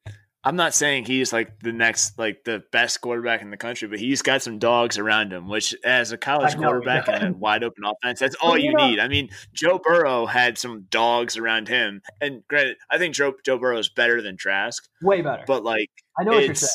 I'm 0.48 0.56
not 0.56 0.72
saying 0.72 1.04
he's 1.04 1.30
like 1.30 1.60
the 1.60 1.74
next, 1.74 2.18
like 2.18 2.42
the 2.44 2.64
best 2.72 3.02
quarterback 3.02 3.42
in 3.42 3.50
the 3.50 3.58
country, 3.58 3.86
but 3.86 3.98
he's 3.98 4.22
got 4.22 4.40
some 4.40 4.58
dogs 4.58 4.96
around 4.96 5.30
him, 5.30 5.46
which 5.46 5.74
as 5.84 6.10
a 6.10 6.16
college 6.16 6.56
quarterback 6.56 7.06
and 7.06 7.34
a 7.34 7.36
wide 7.36 7.62
open 7.62 7.84
offense, 7.84 8.18
that's 8.18 8.34
all 8.42 8.56
you 8.56 8.74
need. 8.74 8.98
I 8.98 9.08
mean, 9.08 9.28
Joe 9.52 9.78
Burrow 9.78 10.24
had 10.24 10.56
some 10.56 10.86
dogs 10.88 11.36
around 11.36 11.68
him. 11.68 12.00
And 12.22 12.42
granted, 12.48 12.78
I 12.88 12.96
think 12.96 13.14
Joe, 13.14 13.34
Joe 13.44 13.58
Burrow 13.58 13.76
is 13.76 13.90
better 13.90 14.22
than 14.22 14.38
Trask. 14.38 14.88
Way 15.02 15.20
better. 15.20 15.44
But 15.46 15.64
like, 15.64 15.90
I 16.18 16.24
know 16.24 16.32
what 16.32 16.46
you're 16.46 16.54
saying. 16.54 16.70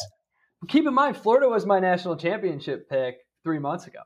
Keep 0.68 0.86
in 0.86 0.94
mind, 0.94 1.18
Florida 1.18 1.50
was 1.50 1.66
my 1.66 1.80
national 1.80 2.16
championship 2.18 2.88
pick 2.88 3.16
three 3.44 3.58
months 3.58 3.88
ago. 3.88 4.02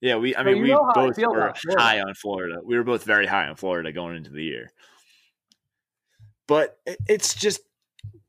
Yeah, 0.00 0.16
we. 0.16 0.34
I 0.34 0.42
mean, 0.42 0.60
we 0.60 0.76
both 0.92 1.16
were 1.16 1.54
high 1.76 2.00
on 2.00 2.14
Florida. 2.14 2.58
We 2.64 2.76
were 2.76 2.84
both 2.84 3.04
very 3.04 3.28
high 3.28 3.46
on 3.46 3.54
Florida 3.54 3.92
going 3.92 4.16
into 4.16 4.30
the 4.30 4.42
year. 4.42 4.72
But 6.48 6.78
it's 7.06 7.34
just 7.34 7.60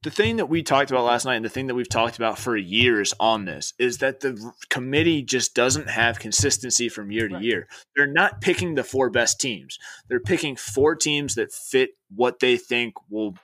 the 0.03 0.11
thing 0.11 0.37
that 0.37 0.47
we 0.47 0.63
talked 0.63 0.91
about 0.91 1.03
last 1.03 1.25
night, 1.25 1.35
and 1.35 1.45
the 1.45 1.49
thing 1.49 1.67
that 1.67 1.75
we've 1.75 1.89
talked 1.89 2.15
about 2.15 2.39
for 2.39 2.55
years 2.55 3.13
on 3.19 3.45
this, 3.45 3.73
is 3.77 3.97
that 3.97 4.21
the 4.21 4.51
committee 4.69 5.21
just 5.21 5.53
doesn't 5.53 5.89
have 5.89 6.19
consistency 6.19 6.87
from 6.87 7.11
year 7.11 7.27
to 7.27 7.35
right. 7.35 7.43
year. 7.43 7.67
They're 7.95 8.07
not 8.07 8.39
picking 8.39 8.75
the 8.75 8.83
four 8.83 9.09
best 9.09 9.39
teams. 9.41 9.77
They're 10.07 10.21
picking 10.21 10.55
four 10.55 10.95
teams 10.95 11.35
that 11.35 11.51
fit 11.51 11.91
what 12.15 12.39
they 12.39 12.55
think 12.55 12.95
will 13.09 13.35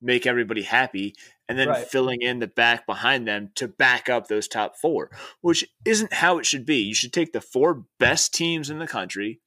make 0.00 0.26
everybody 0.26 0.62
happy 0.62 1.14
and 1.48 1.58
then 1.58 1.68
right. 1.68 1.86
filling 1.86 2.22
in 2.22 2.38
the 2.38 2.46
back 2.46 2.86
behind 2.86 3.26
them 3.26 3.50
to 3.56 3.68
back 3.68 4.08
up 4.08 4.28
those 4.28 4.48
top 4.48 4.76
four, 4.76 5.10
which 5.40 5.66
isn't 5.84 6.12
how 6.12 6.38
it 6.38 6.46
should 6.46 6.64
be. 6.64 6.76
You 6.76 6.94
should 6.94 7.12
take 7.12 7.32
the 7.32 7.40
four 7.40 7.84
best 7.98 8.32
teams 8.32 8.70
in 8.70 8.78
the 8.78 8.86
country. 8.86 9.40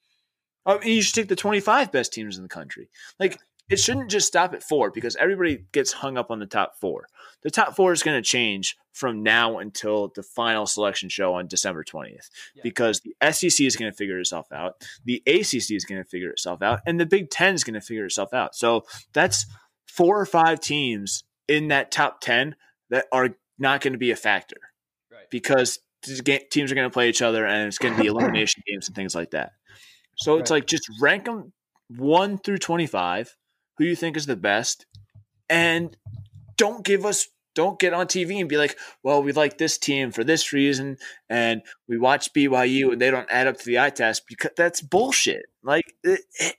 Oh, 0.65 0.77
I 0.77 0.79
mean, 0.79 0.95
you 0.95 1.01
should 1.01 1.15
take 1.15 1.29
the 1.29 1.35
25 1.35 1.91
best 1.91 2.13
teams 2.13 2.37
in 2.37 2.43
the 2.43 2.49
country. 2.49 2.89
Like, 3.19 3.39
it 3.69 3.80
shouldn't 3.80 4.12
just 4.12 4.28
stop 4.28 4.54
at 4.54 4.62
four 4.62 4.91
because 4.91 5.15
everybody 5.15 5.65
gets 5.71 5.93
hung 5.93 6.17
up 6.17 6.32
on 6.32 6.39
the 6.39 6.45
top 6.45 6.76
four. 6.80 7.08
The 7.43 7.49
top 7.49 7.76
four 7.76 7.93
is 7.93 8.04
going 8.04 8.21
to 8.21 8.28
change 8.28 8.78
from 8.91 9.23
now 9.23 9.58
until 9.60 10.12
the 10.15 10.23
final 10.23 10.65
selection 10.65 11.10
show 11.10 11.34
on 11.34 11.47
December 11.47 11.84
20th 11.84 12.30
yeah. 12.56 12.62
because 12.62 13.02
the 13.02 13.15
SEC 13.32 13.65
is 13.65 13.76
going 13.76 13.91
to 13.91 13.97
figure 13.97 14.19
itself 14.19 14.52
out, 14.52 14.86
the 15.06 15.23
ACC 15.26 15.71
is 15.71 15.86
going 15.88 16.02
to 16.02 16.08
figure 16.08 16.30
itself 16.30 16.62
out, 16.62 16.82
and 16.86 16.99
the 16.99 17.06
Big 17.06 17.30
Ten 17.30 17.54
is 17.54 17.63
going 17.63 17.73
to 17.73 17.82
figure 17.82 18.06
itself 18.06 18.34
out. 18.34 18.56
So 18.56 18.84
that's 19.13 19.45
four 19.88 20.19
or 20.19 20.26
five 20.26 20.60
teams 20.60 21.23
in 21.47 21.69
that 21.69 21.91
top 21.91 22.21
10 22.21 22.56
that 22.89 23.06
are 23.12 23.30
not 23.58 23.82
going 23.82 23.93
to 23.93 23.99
be 23.99 24.12
a 24.12 24.15
factor 24.15 24.58
right. 25.12 25.30
because 25.30 25.80
teams 26.04 26.71
are 26.71 26.76
going 26.76 26.89
to 26.89 26.93
play 26.93 27.10
each 27.10 27.21
other 27.21 27.45
and 27.45 27.67
it's 27.67 27.78
going 27.78 27.95
to 27.95 28.02
be 28.02 28.08
elimination 28.10 28.62
games 28.67 28.88
and 28.88 28.95
things 28.95 29.15
like 29.15 29.32
that. 29.32 29.54
So 30.17 30.38
it's 30.38 30.52
right. 30.52 30.58
like 30.58 30.67
just 30.67 30.89
rank 31.02 31.26
them 31.26 31.54
1 31.89 32.39
through 32.39 32.58
25 32.58 33.36
who 33.77 33.86
you 33.86 33.95
think 33.95 34.17
is 34.17 34.25
the 34.25 34.36
best 34.36 34.86
and 35.49 35.97
don't 36.57 36.86
give 36.86 37.05
us 37.05 37.27
don't 37.55 37.79
get 37.79 37.93
on 37.93 38.07
TV 38.07 38.39
and 38.39 38.49
be 38.49 38.57
like, 38.57 38.77
well, 39.03 39.21
we 39.21 39.31
like 39.31 39.57
this 39.57 39.77
team 39.77 40.12
for 40.12 40.23
this 40.23 40.53
reason, 40.53 40.97
and 41.29 41.62
we 41.88 41.97
watch 41.99 42.33
BYU 42.33 42.91
and 42.91 42.99
they 42.99 43.12
don't 43.12 43.29
add 43.29 43.47
up 43.47 43.57
to 43.57 43.65
the 43.65 43.79
eye 43.79 43.91
test 43.91 44.23
because 44.27 44.51
that's 44.57 44.81
bullshit. 44.81 45.45
Like, 45.63 45.93
it, 46.03 46.21
it, 46.39 46.55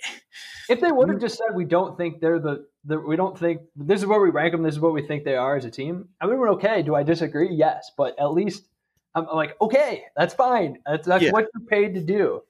if 0.69 0.81
they 0.81 0.93
would 0.93 1.09
have 1.09 1.21
just 1.21 1.37
said 1.37 1.55
we 1.55 1.65
don't 1.65 1.97
think 1.97 2.21
they're 2.21 2.39
the 2.39 2.67
the, 2.85 2.99
we 3.01 3.17
don't 3.17 3.39
think 3.39 3.63
this 3.75 4.01
is 4.01 4.07
where 4.07 4.21
we 4.21 4.31
rank 4.31 4.53
them. 4.53 4.63
This 4.63 4.75
is 4.75 4.81
what 4.81 4.93
we 4.93 5.07
think 5.07 5.25
they 5.25 5.37
are 5.37 5.57
as 5.57 5.65
a 5.65 5.71
team. 5.71 6.09
I 6.21 6.27
mean, 6.27 6.39
we're 6.39 6.53
okay. 6.53 6.83
Do 6.83 6.95
I 6.95 7.03
disagree? 7.03 7.53
Yes, 7.53 7.91
but 7.97 8.19
at 8.19 8.33
least 8.33 8.69
I'm, 9.15 9.27
I'm 9.29 9.37
like, 9.37 9.57
okay, 9.61 10.05
that's 10.17 10.35
fine. 10.35 10.79
That's, 10.87 11.07
that's 11.07 11.25
yeah. 11.25 11.31
what 11.31 11.47
you're 11.55 11.67
paid 11.67 11.95
to 11.95 12.03
do. 12.03 12.43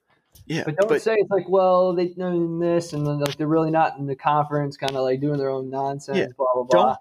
Yeah, 0.46 0.64
But 0.64 0.76
don't 0.76 1.00
say 1.00 1.14
it's 1.16 1.30
like, 1.30 1.48
well, 1.48 1.94
they 1.94 2.12
know 2.16 2.58
this, 2.58 2.92
and 2.92 3.06
then 3.06 3.18
like 3.20 3.36
they're 3.36 3.46
really 3.46 3.70
not 3.70 3.98
in 3.98 4.06
the 4.06 4.16
conference, 4.16 4.76
kind 4.76 4.94
of 4.94 5.02
like 5.02 5.20
doing 5.20 5.38
their 5.38 5.48
own 5.50 5.70
nonsense, 5.70 6.18
Yeah. 6.18 6.26
blah 6.36 6.52
blah 6.54 6.64
blah. 6.64 6.96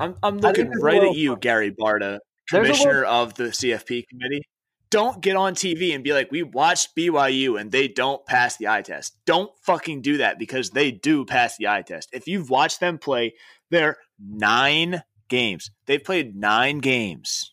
I'm 0.00 0.14
I'm 0.22 0.38
looking 0.38 0.70
right 0.80 1.02
at 1.02 1.14
you, 1.16 1.36
Gary 1.36 1.72
Barta, 1.72 2.18
commissioner 2.48 3.00
little- 3.00 3.12
of 3.12 3.34
the 3.34 3.44
CFP 3.52 4.04
committee. 4.08 4.42
Don't 4.90 5.20
get 5.20 5.36
on 5.36 5.54
TV 5.54 5.94
and 5.94 6.02
be 6.02 6.14
like, 6.14 6.30
we 6.30 6.42
watched 6.42 6.96
BYU 6.96 7.60
and 7.60 7.70
they 7.70 7.88
don't 7.88 8.24
pass 8.24 8.56
the 8.56 8.68
eye 8.68 8.80
test. 8.80 9.18
Don't 9.26 9.50
fucking 9.60 10.00
do 10.00 10.16
that 10.16 10.38
because 10.38 10.70
they 10.70 10.90
do 10.90 11.26
pass 11.26 11.58
the 11.58 11.68
eye 11.68 11.82
test. 11.82 12.08
If 12.14 12.26
you've 12.26 12.48
watched 12.48 12.80
them 12.80 12.96
play 12.96 13.34
their 13.70 13.98
nine 14.18 15.02
games, 15.28 15.70
they've 15.84 16.02
played 16.02 16.34
nine 16.34 16.78
games. 16.78 17.52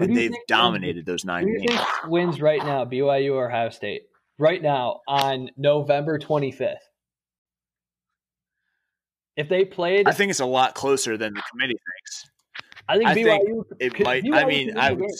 And 0.00 0.16
they've 0.16 0.34
dominated 0.48 1.06
those 1.06 1.24
nine 1.24 1.46
games. 1.46 1.66
think 1.66 1.80
wins 2.06 2.40
right 2.40 2.64
now, 2.64 2.84
BYU 2.84 3.34
or 3.34 3.48
Ohio 3.48 3.70
State? 3.70 4.02
Right 4.38 4.62
now 4.62 5.00
on 5.06 5.50
November 5.56 6.18
25th. 6.18 6.76
If 9.36 9.48
they 9.48 9.64
played, 9.64 10.08
I 10.08 10.12
think 10.12 10.30
it's 10.30 10.40
a 10.40 10.46
lot 10.46 10.74
closer 10.74 11.16
than 11.16 11.34
the 11.34 11.42
committee 11.50 11.74
thinks. 11.74 12.30
I 12.88 12.96
think 12.96 13.08
I 13.08 13.14
think 13.14 13.28
BYU. 13.28 13.64
It 13.80 13.94
could- 13.94 14.04
might. 14.04 14.24
BYU 14.24 14.34
I 14.34 14.44
mean, 14.46 14.76
I 14.76 14.92
would. 14.92 15.10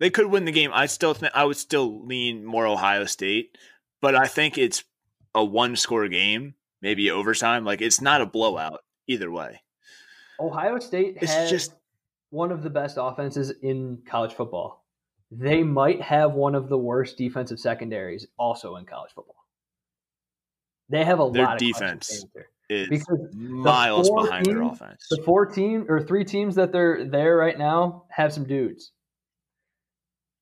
They 0.00 0.10
could 0.10 0.26
win 0.26 0.44
the 0.44 0.52
game. 0.52 0.70
I 0.72 0.86
still 0.86 1.14
think 1.14 1.32
I 1.34 1.44
would 1.44 1.56
still 1.56 2.06
lean 2.06 2.44
more 2.44 2.66
Ohio 2.66 3.04
State, 3.04 3.58
but 4.00 4.14
I 4.14 4.26
think 4.26 4.56
it's 4.56 4.84
a 5.34 5.44
one-score 5.44 6.06
game, 6.08 6.54
maybe 6.80 7.10
overtime. 7.10 7.64
Like 7.64 7.80
it's 7.80 8.00
not 8.00 8.20
a 8.20 8.26
blowout 8.26 8.80
either 9.08 9.30
way. 9.30 9.62
Ohio 10.38 10.78
State 10.78 11.18
It's 11.20 11.32
has 11.32 11.50
just 11.50 11.72
one 12.30 12.52
of 12.52 12.62
the 12.62 12.70
best 12.70 12.96
offenses 13.00 13.52
in 13.62 13.98
college 14.06 14.34
football. 14.34 14.84
They 15.30 15.62
might 15.62 16.00
have 16.00 16.32
one 16.32 16.54
of 16.54 16.68
the 16.68 16.78
worst 16.78 17.18
defensive 17.18 17.60
secondaries 17.60 18.26
also 18.38 18.76
in 18.76 18.86
college 18.86 19.10
football. 19.14 19.44
They 20.88 21.04
have 21.04 21.20
a 21.20 21.30
Their 21.30 21.44
lot 21.44 21.54
of 21.54 21.58
defense 21.58 22.24
is 22.70 22.88
because 22.88 23.18
miles 23.34 24.10
behind 24.10 24.46
their 24.46 24.62
offense. 24.62 25.06
the 25.10 25.22
four 25.22 25.46
team 25.46 25.86
or 25.88 26.02
three 26.02 26.24
teams 26.24 26.54
that 26.56 26.72
they're 26.72 27.04
there 27.04 27.36
right 27.36 27.58
now 27.58 28.04
have 28.10 28.32
some 28.32 28.44
dudes. 28.44 28.92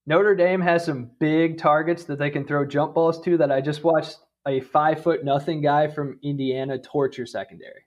Notre 0.06 0.36
Dame 0.36 0.60
has 0.60 0.84
some 0.84 1.10
big 1.18 1.58
targets 1.58 2.04
that 2.04 2.18
they 2.18 2.30
can 2.30 2.46
throw 2.46 2.64
jump 2.64 2.94
balls 2.94 3.20
to. 3.22 3.36
That 3.36 3.50
I 3.50 3.60
just 3.60 3.82
watched 3.82 4.18
a 4.46 4.60
five 4.60 5.02
foot 5.02 5.24
nothing 5.24 5.62
guy 5.62 5.88
from 5.88 6.18
Indiana 6.22 6.78
torture 6.78 7.26
secondary. 7.26 7.85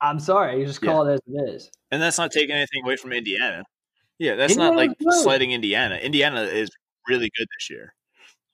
I'm 0.00 0.20
sorry, 0.20 0.60
you 0.60 0.66
just 0.66 0.80
call 0.80 1.06
it 1.08 1.14
as 1.14 1.20
it 1.26 1.54
is. 1.54 1.70
And 1.90 2.00
that's 2.00 2.18
not 2.18 2.30
taking 2.30 2.54
anything 2.54 2.82
away 2.84 2.96
from 2.96 3.12
Indiana. 3.12 3.64
Yeah, 4.18 4.34
that's 4.36 4.56
not 4.56 4.74
like 4.76 4.96
good. 4.98 5.12
slighting 5.22 5.52
Indiana. 5.52 5.96
Indiana 5.96 6.42
is 6.42 6.70
really 7.08 7.30
good 7.36 7.46
this 7.58 7.70
year. 7.70 7.94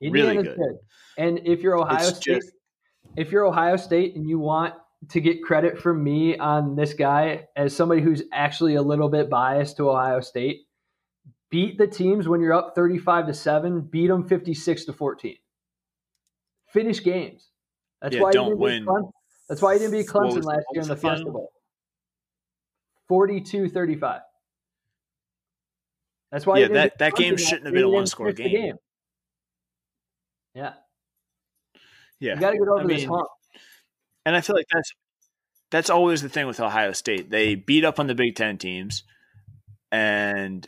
Really 0.01 0.37
Indiana's 0.37 0.57
good. 0.57 0.77
And 1.17 1.41
if 1.47 1.61
you're 1.61 1.77
Ohio 1.77 2.09
It's 2.09 2.19
State, 2.19 2.35
just- 2.37 2.53
if 3.17 3.31
you're 3.31 3.45
Ohio 3.45 3.77
State 3.77 4.17
and 4.17 4.29
you 4.29 4.39
want 4.39 4.75
to 5.11 5.21
get 5.21 5.43
credit 5.43 5.79
from 5.79 6.03
me 6.03 6.37
on 6.39 6.77
this 6.77 6.95
guy 6.95 7.47
as 7.57 7.77
somebody 7.77 8.01
who's 8.01 8.23
actually 8.33 8.75
a 8.77 8.83
little 8.83 9.09
bit 9.09 9.29
biased 9.29 9.77
to 9.77 9.91
Ohio 9.91 10.21
State, 10.21 10.63
beat 11.51 11.77
the 11.79 11.87
teams 11.87 12.27
when 12.27 12.41
you're 12.41 12.55
up 12.55 12.75
35 12.75 13.27
to 13.27 13.35
7, 13.35 13.83
beat 13.83 14.09
them 14.09 14.27
56 14.27 14.85
to 14.87 14.93
14. 14.93 15.37
Finish 16.69 17.05
games. 17.05 17.51
That's 18.01 18.17
Yeah, 18.17 18.23
why 18.23 18.33
don't 18.33 18.59
win. 18.59 18.85
Clemson. 18.87 19.11
That's 19.49 19.61
why 19.61 19.75
you 19.75 19.79
didn't 19.81 19.93
beat 19.93 20.07
Clemson 20.07 20.43
last 20.45 20.65
year 20.73 20.83
in 20.83 20.89
the 20.89 20.97
final? 20.97 21.17
Fiesta 21.17 21.31
Bowl. 21.31 21.53
42 23.09 23.69
35. 23.69 24.21
That's 26.33 26.47
why 26.47 26.59
Yeah, 26.59 26.69
that- 26.69 26.99
that 26.99 27.15
game 27.15 27.37
shouldn't 27.37 27.67
have 27.67 27.75
been 27.75 27.85
a 27.85 27.89
one-score 27.89 28.33
finish 28.33 28.53
the 28.53 28.57
game. 28.59 28.77
Yeah. 30.55 30.75
Yeah, 32.21 32.35
You 32.35 32.41
got 32.41 32.51
to 32.53 32.59
get 32.59 32.69
over 32.69 32.81
I 32.81 32.87
this 32.87 33.05
hump. 33.05 33.29
and 34.25 34.35
I 34.35 34.41
feel 34.41 34.57
like 34.57 34.67
that's 34.73 34.93
that's 35.71 35.91
always 35.91 36.23
the 36.23 36.29
thing 36.29 36.47
with 36.47 36.61
Ohio 36.61 36.93
State. 36.93 37.29
They 37.31 37.55
beat 37.57 37.85
up 37.85 37.99
on 37.99 38.07
the 38.07 38.15
Big 38.15 38.37
Ten 38.37 38.57
teams, 38.59 39.03
and 39.91 40.67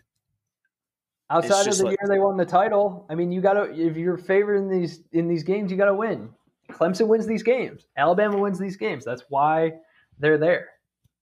Outside 1.31 1.67
of 1.69 1.79
the 1.79 1.85
like- 1.85 1.99
year 2.01 2.09
they 2.09 2.19
won 2.19 2.37
the 2.37 2.45
title, 2.45 3.07
I 3.09 3.15
mean, 3.15 3.31
you 3.33 3.41
got 3.41 3.55
to 3.55 3.73
if 3.73 3.97
you're 3.97 4.19
favored 4.19 4.57
in 4.57 4.69
these 4.69 5.01
in 5.12 5.29
these 5.29 5.45
games, 5.45 5.71
you 5.71 5.77
got 5.77 5.87
to 5.87 5.95
win. 5.95 6.35
Clemson 6.77 7.09
wins 7.09 7.27
these 7.27 7.43
games. 7.43 7.87
Alabama 7.97 8.39
wins 8.39 8.59
these 8.59 8.77
games. 8.77 9.05
That's 9.05 9.25
why 9.29 9.73
they're 10.19 10.39
there. 10.39 10.69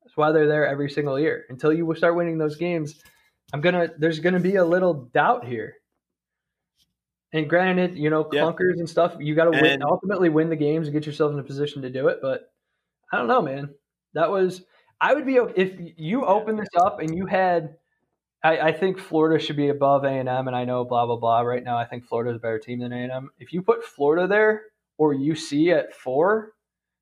That's 0.02 0.16
why 0.16 0.32
they're 0.32 0.48
there 0.48 0.66
every 0.66 0.90
single 0.90 1.18
year. 1.18 1.44
Until 1.48 1.72
you 1.72 1.92
start 1.94 2.16
winning 2.16 2.38
those 2.38 2.56
games, 2.56 3.02
I'm 3.52 3.60
gonna. 3.60 3.88
There's 3.98 4.20
gonna 4.20 4.40
be 4.40 4.56
a 4.56 4.64
little 4.64 4.94
doubt 5.14 5.46
here. 5.46 5.74
And 7.32 7.48
granted, 7.48 7.96
you 7.98 8.10
know, 8.10 8.28
Yeah. 8.32 8.42
clunkers 8.42 8.78
and 8.78 8.88
stuff, 8.88 9.16
you 9.18 9.34
got 9.34 9.50
to 9.50 9.60
win. 9.60 9.82
Ultimately, 9.82 10.28
win 10.28 10.50
the 10.50 10.56
games 10.56 10.86
and 10.86 10.94
get 10.94 11.06
yourself 11.06 11.32
in 11.32 11.38
a 11.38 11.42
position 11.42 11.82
to 11.82 11.90
do 11.90 12.08
it. 12.08 12.18
But 12.22 12.52
I 13.12 13.18
don't 13.18 13.28
know, 13.28 13.42
man. 13.42 13.74
That 14.14 14.30
was. 14.30 14.64
I 15.00 15.14
would 15.14 15.26
be 15.26 15.36
if 15.36 15.74
you 15.96 16.24
open 16.24 16.56
this 16.56 16.68
up 16.76 17.00
and 17.00 17.14
you 17.14 17.26
had 17.26 17.76
I, 18.44 18.58
I 18.68 18.72
think 18.72 18.98
Florida 18.98 19.42
should 19.42 19.56
be 19.56 19.70
above 19.70 20.04
A 20.04 20.08
and 20.08 20.28
M, 20.28 20.46
and 20.46 20.56
I 20.56 20.64
know 20.64 20.84
blah 20.84 21.06
blah 21.06 21.16
blah. 21.16 21.40
Right 21.40 21.64
now, 21.64 21.78
I 21.78 21.86
think 21.86 22.04
Florida's 22.04 22.36
a 22.36 22.40
better 22.40 22.58
team 22.58 22.80
than 22.80 22.92
A 22.92 22.96
and 22.96 23.10
M. 23.12 23.30
If 23.38 23.52
you 23.52 23.62
put 23.62 23.82
Florida 23.82 24.26
there 24.26 24.62
or 24.98 25.14
UC 25.14 25.72
at 25.76 25.94
four 25.94 26.52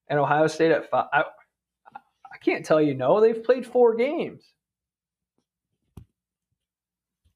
and 0.09 0.18
Ohio 0.18 0.46
State 0.46 0.72
at 0.72 0.88
five, 0.90 1.07
I, 1.12 1.24
I 1.94 2.38
can't 2.42 2.64
tell 2.64 2.81
you 2.81 2.94
no. 2.94 3.20
They've 3.20 3.42
played 3.42 3.66
four 3.66 3.94
games. 3.94 4.42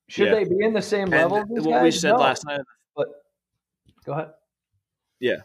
Should 0.08 0.28
Yeah. 0.28 0.34
they 0.36 0.44
be 0.44 0.62
in 0.62 0.72
the 0.72 0.82
same 0.82 1.12
and 1.12 1.32
level? 1.32 1.44
what 1.64 1.82
we 1.82 1.90
said 1.90 2.12
No. 2.12 2.18
last 2.18 2.44
night 2.46 2.60
But 2.94 3.08
go 4.04 4.12
ahead. 4.12 4.32
Yeah. 5.20 5.42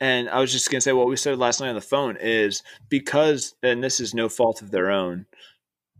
And 0.00 0.28
I 0.28 0.40
was 0.40 0.52
just 0.52 0.70
going 0.70 0.78
to 0.78 0.82
say 0.82 0.92
what 0.92 1.06
we 1.08 1.16
said 1.16 1.38
last 1.38 1.60
night 1.60 1.68
on 1.70 1.74
the 1.74 1.80
phone 1.80 2.16
is 2.20 2.62
because, 2.88 3.54
and 3.62 3.82
this 3.82 4.00
is 4.00 4.12
no 4.14 4.28
fault 4.28 4.60
of 4.60 4.70
their 4.70 4.90
own, 4.90 5.26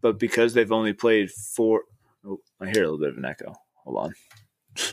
but 0.01 0.19
because 0.19 0.53
they've 0.53 0.73
only 0.73 0.93
played 0.93 1.31
four. 1.31 1.85
Oh, 2.27 2.41
I 2.61 2.67
hear 2.67 2.83
a 2.83 2.87
little 2.87 2.99
bit 2.99 3.11
of 3.11 3.17
an 3.17 3.25
echo. 3.25 3.55
Hold 3.85 3.97
on. 3.99 4.15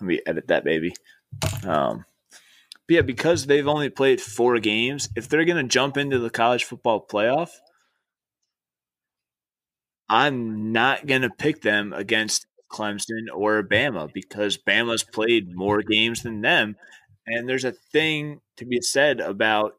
Let 0.00 0.06
me 0.06 0.20
edit 0.26 0.48
that 0.48 0.64
baby. 0.64 0.92
Um, 1.66 2.04
but 2.88 2.94
yeah, 2.94 3.02
because 3.02 3.46
they've 3.46 3.68
only 3.68 3.90
played 3.90 4.20
four 4.20 4.58
games, 4.58 5.08
if 5.16 5.28
they're 5.28 5.44
going 5.44 5.64
to 5.64 5.70
jump 5.70 5.96
into 5.96 6.18
the 6.18 6.30
college 6.30 6.64
football 6.64 7.04
playoff, 7.04 7.50
I'm 10.08 10.72
not 10.72 11.06
going 11.06 11.22
to 11.22 11.30
pick 11.30 11.62
them 11.62 11.92
against 11.92 12.46
Clemson 12.70 13.26
or 13.32 13.62
Bama 13.62 14.12
because 14.12 14.58
Bama's 14.58 15.04
played 15.04 15.54
more 15.54 15.82
games 15.82 16.22
than 16.22 16.40
them. 16.40 16.76
And 17.26 17.48
there's 17.48 17.64
a 17.64 17.72
thing 17.72 18.40
to 18.56 18.64
be 18.64 18.80
said 18.80 19.20
about 19.20 19.74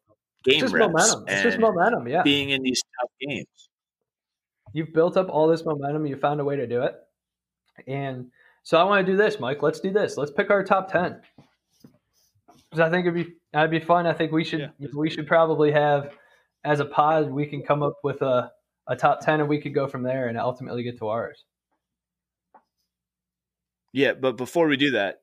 It's 0.46 0.54
game 0.54 0.62
just 0.62 0.74
reps 0.74 0.88
momentum. 0.88 1.26
It's 1.28 1.44
just 1.44 1.60
momentum. 1.60 2.08
Yeah, 2.08 2.24
being 2.24 2.52
in 2.52 2.64
these 2.64 2.82
tough 3.00 3.12
games. 3.20 3.70
you've 4.72 4.94
built 4.94 5.18
up 5.18 5.28
all 5.30 5.48
this 5.48 5.66
momentum. 5.66 6.06
You 6.06 6.16
found 6.16 6.40
a 6.40 6.46
way 6.46 6.56
to 6.56 6.68
do 6.68 6.84
it, 6.84 6.96
and 7.86 8.32
so 8.64 8.78
I 8.78 8.84
want 8.84 9.06
to 9.06 9.12
do 9.12 9.18
this, 9.18 9.40
Mike. 9.40 9.62
Let's 9.62 9.80
do 9.80 9.92
this. 9.92 10.18
Let's 10.18 10.32
pick 10.32 10.50
our 10.50 10.64
top 10.64 10.92
ten. 10.92 11.22
Because 12.70 12.80
I 12.80 12.90
think 12.90 13.06
it'd 13.06 13.14
be 13.28 13.34
that'd 13.52 13.70
be 13.72 13.80
fun. 13.80 14.08
I 14.08 14.14
think 14.14 14.32
we 14.32 14.44
should 14.44 14.72
Yeah. 14.80 14.88
we 14.96 15.10
should 15.10 15.28
probably 15.28 15.72
have 15.72 16.12
as 16.64 16.80
a 16.80 16.86
pod 16.86 17.30
we 17.32 17.46
can 17.46 17.62
come 17.62 17.84
up 17.84 17.94
with 18.04 18.22
a, 18.22 18.52
a 18.88 18.96
top 18.96 19.20
ten 19.22 19.40
and 19.42 19.50
we 19.50 19.62
could 19.62 19.74
go 19.74 19.88
from 19.88 20.04
there 20.04 20.28
and 20.28 20.38
ultimately 20.38 20.82
get 20.84 20.98
to 21.00 21.08
ours. 21.10 21.44
Yeah, 23.92 24.14
but 24.14 24.38
before 24.38 24.68
we 24.68 24.78
do 24.78 24.92
that, 24.92 25.18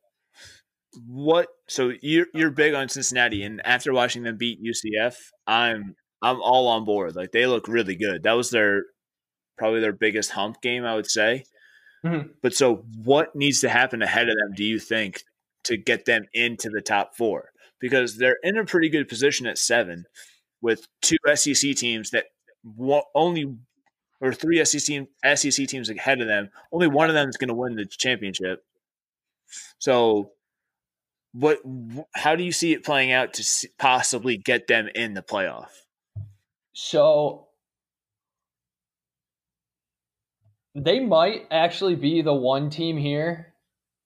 what? 1.07 1.49
So 1.69 1.93
you're 2.03 2.27
you're 2.35 2.51
big 2.51 2.75
on 2.75 2.89
Cincinnati, 2.89 3.43
and 3.43 3.61
after 3.65 3.93
watching 3.93 4.23
them 4.23 4.37
beat 4.37 4.61
UCF, 4.63 5.17
I'm 5.47 5.95
I'm 6.23 6.41
all 6.41 6.69
on 6.69 6.85
board. 6.85 7.17
Like 7.17 7.33
they 7.33 7.47
look 7.47 7.67
really 7.69 7.97
good. 7.97 8.23
That 8.23 8.35
was 8.35 8.51
their 8.51 8.85
probably 9.59 9.81
their 9.81 9.93
biggest 9.93 10.31
hump 10.31 10.61
game, 10.63 10.85
I 10.85 10.95
would 10.95 11.11
say. 11.11 11.45
Mhm. 12.05 12.31
But 12.43 12.55
so, 12.55 12.77
what 13.05 13.35
needs 13.35 13.61
to 13.61 13.69
happen 13.69 14.03
ahead 14.03 14.29
of 14.29 14.37
them? 14.37 14.55
Do 14.55 14.65
you 14.65 14.79
think 14.79 15.25
to 15.65 15.77
get 15.77 16.07
them 16.07 16.27
into 16.33 16.71
the 16.71 16.81
top 16.81 17.15
four? 17.17 17.53
Because 17.79 18.17
they're 18.17 18.39
in 18.43 18.57
a 18.57 18.65
pretty 18.65 18.89
good 18.89 19.09
position 19.09 19.47
at 19.47 19.59
seven, 19.59 20.07
with 20.61 20.87
two 21.03 21.17
SEC 21.35 21.75
teams 21.75 22.11
that 22.11 22.27
only 23.15 23.57
or 24.21 24.33
three 24.33 24.63
SEC 24.65 25.07
SEC 25.25 25.67
teams 25.67 25.89
ahead 25.91 26.21
of 26.21 26.27
them. 26.29 26.51
Only 26.73 26.89
one 26.89 27.09
of 27.09 27.15
them 27.15 27.29
is 27.29 27.37
going 27.37 27.49
to 27.49 27.55
win 27.55 27.75
the 27.77 27.87
championship. 27.87 28.65
So, 29.79 30.33
what? 31.33 31.59
How 32.15 32.37
do 32.37 32.43
you 32.45 32.53
see 32.53 32.73
it 32.73 32.85
playing 32.85 33.13
out 33.13 33.35
to 33.35 33.69
possibly 33.79 34.37
get 34.37 34.67
them 34.67 34.89
in 34.95 35.15
the 35.15 35.23
playoff? 35.23 35.71
So 36.73 37.49
they 40.75 41.01
might 41.01 41.47
actually 41.51 41.97
be 41.97 42.23
the 42.23 42.35
one 42.35 42.71
team 42.71 42.97
here 42.97 43.55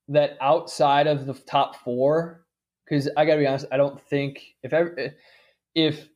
that 0.08 0.36
outside 0.40 1.06
of 1.06 1.26
the 1.26 1.34
top 1.34 1.76
four, 1.76 2.44
because 2.84 3.08
I 3.16 3.24
gotta 3.24 3.40
be 3.40 3.46
honest, 3.46 3.66
I 3.72 3.76
don't 3.76 4.00
think 4.00 4.42
if 4.62 4.72
ever 4.72 5.14
if 5.74 6.08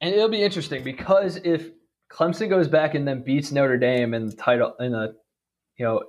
and 0.00 0.14
it'll 0.14 0.28
be 0.28 0.42
interesting 0.42 0.84
because 0.84 1.36
if 1.36 1.70
Clemson 2.12 2.48
goes 2.48 2.68
back 2.68 2.94
and 2.94 3.06
then 3.06 3.22
beats 3.22 3.50
Notre 3.50 3.78
Dame 3.78 4.14
in 4.14 4.26
the 4.26 4.36
title 4.36 4.74
in 4.78 4.94
a 4.94 5.12
you 5.76 5.84
know 5.84 6.02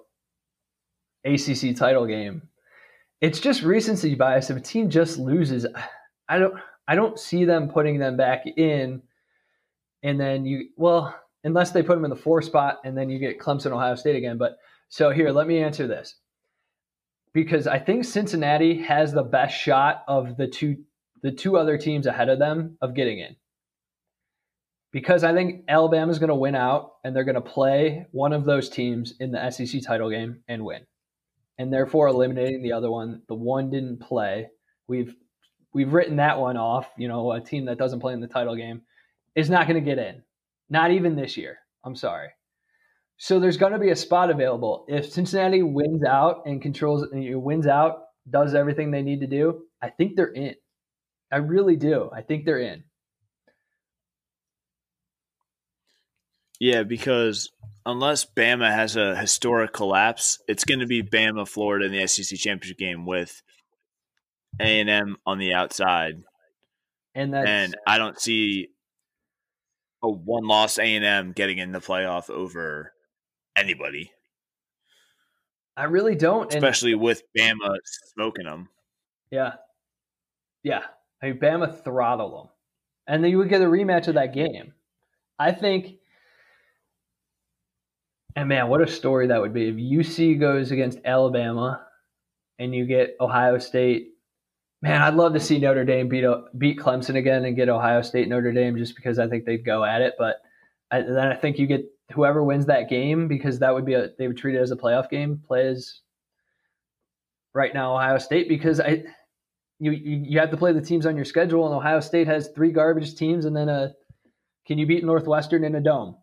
ACC 1.26 1.76
title 1.76 2.06
game. 2.06 2.41
It's 3.20 3.39
just 3.39 3.63
recency 3.63 4.15
bias. 4.15 4.50
If 4.50 4.58
a 4.58 4.62
team 4.62 4.89
just 4.89 5.17
loses, 5.17 5.65
I 6.30 6.39
don't 6.39 6.54
I 6.88 6.96
don't 6.96 7.20
see 7.20 7.46
them 7.46 7.70
putting 7.70 8.00
them 8.00 8.15
back 8.15 8.46
in, 8.46 9.02
and 10.04 10.20
then 10.20 10.46
you 10.46 10.70
well 10.78 11.15
unless 11.48 11.72
they 11.72 11.82
put 11.82 11.96
them 11.96 12.04
in 12.04 12.10
the 12.10 12.16
four 12.16 12.42
spot 12.42 12.80
and 12.84 12.96
then 12.96 13.10
you 13.10 13.18
get 13.18 13.40
Clemson 13.40 13.72
Ohio 13.72 13.96
State 13.96 14.18
again. 14.18 14.38
But 14.38 14.58
so 14.90 15.12
here, 15.12 15.32
let 15.32 15.48
me 15.48 15.64
answer 15.64 15.88
this 15.88 16.16
because 17.34 17.68
I 17.68 17.80
think 17.80 18.04
Cincinnati 18.04 18.82
has 18.84 19.14
the 19.14 19.24
best 19.24 19.58
shot 19.58 20.04
of 20.08 20.38
the 20.38 20.48
two 20.48 20.78
the 21.24 21.32
two 21.32 21.58
other 21.58 21.78
teams 21.78 22.06
ahead 22.06 22.30
of 22.30 22.38
them 22.38 22.78
of 22.82 22.94
getting 22.94 23.20
in. 23.20 23.36
Because 24.92 25.24
I 25.24 25.34
think 25.34 25.64
Alabama 25.68 26.12
is 26.12 26.20
going 26.20 26.30
to 26.30 26.36
win 26.36 26.56
out 26.56 26.94
and 27.04 27.16
they're 27.16 27.24
going 27.24 27.36
to 27.36 27.42
play 27.42 28.06
one 28.12 28.34
of 28.34 28.46
those 28.46 28.70
teams 28.70 29.14
in 29.20 29.32
the 29.32 29.50
SEC 29.50 29.82
title 29.82 30.10
game 30.10 30.42
and 30.48 30.64
win. 30.64 30.82
And 31.58 31.74
therefore 31.74 32.08
eliminating 32.08 32.62
the 32.62 32.74
other 32.74 32.92
one. 32.92 33.22
The 33.28 33.36
one 33.36 33.72
didn't 33.72 34.00
play. 34.00 34.48
We've 34.88 35.16
we've 35.74 35.94
written 35.94 36.18
that 36.18 36.40
one 36.40 36.58
off, 36.58 36.88
you 36.98 37.08
know, 37.08 37.32
a 37.32 37.40
team 37.40 37.66
that 37.66 37.78
doesn't 37.78 38.00
play 38.00 38.14
in 38.14 38.22
the 38.22 38.28
title 38.28 38.56
game 38.56 38.82
is 39.36 39.50
not 39.50 39.68
going 39.68 39.84
to 39.84 39.90
get 39.90 40.00
in. 40.00 40.24
Not 40.69 40.91
even 40.91 41.15
this 41.15 41.38
year. 41.38 41.60
I'm 41.84 41.95
sorry. 41.95 42.30
So 43.17 43.39
there's 43.39 43.58
going 43.58 43.73
to 43.73 43.80
be 43.80 43.89
a 43.89 43.95
spot 43.95 44.30
available. 44.30 44.86
If 44.88 45.12
Cincinnati 45.12 45.63
wins 45.63 46.03
out 46.03 46.43
and 46.45 46.62
controls 46.62 47.03
and 47.03 47.43
wins 47.43 47.65
out, 47.65 47.99
does 48.30 48.53
everything 48.53 48.91
they 48.91 49.01
need 49.01 49.21
to 49.21 49.27
do, 49.27 49.63
I 49.82 49.89
think 49.89 50.15
they're 50.15 50.34
in. 50.34 50.56
I 51.32 51.38
really 51.38 51.75
do. 51.75 52.10
I 52.13 52.21
think 52.21 52.45
they're 52.45 52.60
in. 52.60 52.84
Yeah, 56.60 56.84
because 56.84 57.51
unless 57.86 58.25
Bama 58.25 58.71
has 58.71 58.95
a 58.95 59.15
historic 59.15 59.73
collapse, 59.73 60.39
it's 60.47 60.63
going 60.63 60.80
to 60.80 60.88
be 60.88 61.03
Bama, 61.03 61.47
Florida 61.47 61.86
in 61.86 61.91
the 61.91 62.08
SEC 62.08 62.38
championship 62.38 62.77
game 62.77 63.06
with 63.06 63.41
A 64.60 64.80
and 64.80 64.89
M 64.89 65.17
on 65.25 65.38
the 65.38 65.53
outside, 65.53 66.23
and 67.13 67.34
that's, 67.34 67.47
and 67.47 67.77
I 67.86 67.99
don't 67.99 68.19
see 68.19 68.69
a 70.04 70.10
one 70.10 70.48
loss 70.48 70.78
A 70.78 70.96
and 70.96 71.06
M 71.06 71.32
getting 71.32 71.58
in 71.58 71.72
the 71.72 71.80
playoff 71.80 72.30
over 72.30 72.94
anybody. 73.56 74.12
I 75.76 75.84
really 75.84 76.16
don't, 76.16 76.54
especially 76.54 76.94
and, 76.94 77.02
with 77.02 77.22
Bama 77.38 77.78
smoking 78.14 78.46
them. 78.46 78.70
Yeah, 79.32 79.54
yeah. 80.64 80.82
I 81.22 81.28
mean, 81.28 81.40
Bama 81.40 81.84
throttled 81.84 82.34
them, 82.34 82.50
and 83.08 83.24
then 83.24 83.32
you 83.32 83.38
would 83.38 83.50
get 83.50 83.62
a 83.62 83.66
rematch 83.66 84.08
of 84.08 84.16
that 84.16 84.34
game. 84.34 84.74
I 85.40 85.52
think, 85.52 85.98
and 88.36 88.50
man, 88.50 88.70
what 88.70 88.82
a 88.82 88.88
story 88.88 89.28
that 89.28 89.40
would 89.40 89.54
be 89.54 89.70
if 89.70 89.76
UC 89.76 90.40
goes 90.40 90.72
against 90.72 91.00
Alabama, 91.06 91.86
and 92.60 92.74
you 92.74 92.86
get 92.86 93.16
Ohio 93.20 93.60
State. 93.60 94.14
Man, 94.82 95.02
I'd 95.02 95.16
love 95.16 95.34
to 95.34 95.40
see 95.40 95.58
Notre 95.58 95.86
Dame 95.86 96.08
beat 96.08 96.26
beat 96.58 96.80
Clemson 96.80 97.16
again 97.16 97.46
and 97.46 97.56
get 97.56 97.70
Ohio 97.70 98.02
State 98.02 98.28
Notre 98.28 98.52
Dame 98.52 98.78
just 98.78 98.96
because 98.96 99.18
I 99.18 99.28
think 99.28 99.46
they'd 99.46 99.66
go 99.66 99.84
at 99.84 100.02
it. 100.02 100.13
But 100.18 100.42
I, 100.92 101.02
then 101.02 101.18
I 101.18 101.36
think 101.36 101.58
you 101.58 101.66
get 101.66 101.86
whoever 102.12 102.44
wins 102.44 102.68
that 102.68 102.90
game 102.90 103.28
because 103.28 103.60
that 103.60 103.74
would 103.74 103.86
be 103.86 103.96
a 103.96 104.10
they 104.18 104.28
would 104.28 104.38
treat 104.38 104.56
it 104.56 104.62
as 104.62 104.72
a 104.72 104.76
playoff 104.76 105.10
game. 105.10 105.42
Plays 105.48 106.02
right 107.54 107.74
now 107.74 107.96
Ohio 107.96 108.20
State 108.20 108.48
because 108.48 108.80
I 108.80 109.04
you, 109.80 109.92
you 109.92 110.26
you 110.28 110.40
have 110.40 110.52
to 110.52 110.58
play 110.58 110.74
the 110.74 110.82
teams 110.82 111.06
on 111.06 111.16
your 111.16 111.26
schedule, 111.26 111.66
and 111.66 111.76
Ohio 111.76 112.00
State 112.00 112.28
has 112.28 112.50
three 112.50 112.72
garbage 112.72 113.16
teams, 113.16 113.46
and 113.46 113.56
then 113.56 113.70
a 113.70 113.94
can 114.66 114.78
you 114.78 114.86
beat 114.86 115.04
Northwestern 115.04 115.63
in 115.63 115.76
a 115.76 115.82
dome? 115.82 116.16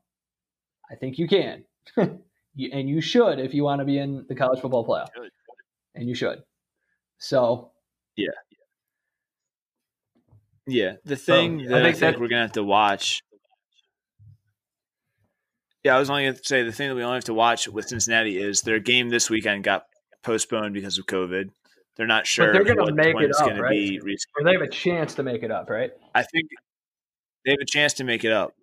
I 0.91 0.97
think 0.97 1.19
you 1.19 1.27
can, 1.27 1.65
you, 2.55 2.71
and 2.73 2.89
you 2.89 3.01
should 3.01 3.39
if 3.39 3.55
you 3.55 3.65
want 3.65 3.81
to 3.81 3.85
be 3.85 3.99
in 3.99 4.27
the 4.29 4.35
college 4.35 4.61
football 4.61 4.87
playoff, 4.87 5.09
and 5.95 6.09
you 6.09 6.15
should. 6.15 6.43
So, 7.19 7.71
yeah, 8.17 8.29
yeah. 10.67 10.95
The 11.05 11.17
thing 11.17 11.65
so, 11.65 11.71
that 11.71 11.79
I 11.79 11.85
think, 11.85 11.97
I 11.97 12.01
think 12.01 12.15
that, 12.15 12.21
we're 12.21 12.29
gonna 12.29 12.43
have 12.43 12.53
to 12.53 12.65
watch. 12.65 13.23
Yeah, 15.85 15.97
I 15.97 15.99
was 15.99 16.09
only 16.09 16.23
going 16.23 16.37
to 16.37 16.41
say 16.43 16.63
the 16.63 16.73
thing 16.73 16.89
that 16.89 16.95
we 16.95 17.03
only 17.03 17.17
have 17.17 17.25
to 17.25 17.35
watch 17.35 17.69
with 17.69 17.87
Cincinnati 17.87 18.39
is 18.39 18.63
their 18.63 18.79
game 18.79 19.11
this 19.11 19.29
weekend 19.29 19.65
got 19.65 19.85
postponed 20.23 20.73
because 20.73 20.97
of 20.97 21.05
COVID. 21.05 21.51
They're 21.97 22.07
not 22.07 22.27
sure. 22.27 22.47
But 22.47 22.65
they're 22.65 22.75
going 22.75 22.89
to 22.89 22.95
make 22.95 23.21
it 23.21 23.31
up, 23.39 23.59
right? 23.59 23.71
Be 23.71 24.01
or 24.01 24.45
they 24.45 24.53
have 24.53 24.63
a 24.63 24.69
chance 24.69 25.15
to 25.17 25.23
make 25.23 25.43
it 25.43 25.51
up, 25.51 25.69
right? 25.69 25.93
I 26.15 26.23
think 26.23 26.49
they 27.45 27.53
have 27.53 27.61
a 27.61 27.67
chance 27.67 27.93
to 27.95 28.05
make 28.05 28.25
it 28.25 28.33
up, 28.33 28.55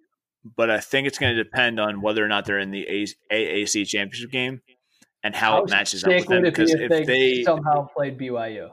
but 0.58 0.72
I 0.72 0.80
think 0.80 1.08
it's 1.08 1.20
going 1.20 1.36
to 1.36 1.44
depend 1.44 1.80
on 1.80 2.02
whether 2.02 2.26
or 2.26 2.28
not 2.28 2.46
they're 2.46 2.60
in 2.60 2.72
the 2.72 2.88
AAC 3.32 3.88
championship 3.88 4.32
game 4.32 4.62
and 5.24 5.36
how, 5.36 5.52
how 5.52 5.64
it 5.64 5.70
matches 5.70 6.04
up 6.04 6.10
with 6.10 6.26
them. 6.26 6.42
Because 6.42 6.74
if, 6.74 6.90
they, 6.90 7.04
they, 7.04 7.44
somehow 7.44 7.88
played 7.88 8.18
BYU, 8.18 8.72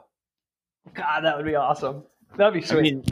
God, 0.93 1.21
that 1.21 1.37
would 1.37 1.45
be 1.45 1.55
awesome. 1.55 2.03
That'd 2.37 2.53
be 2.53 2.61
sweet. 2.61 2.79
I 2.79 2.81
mean, 2.81 3.03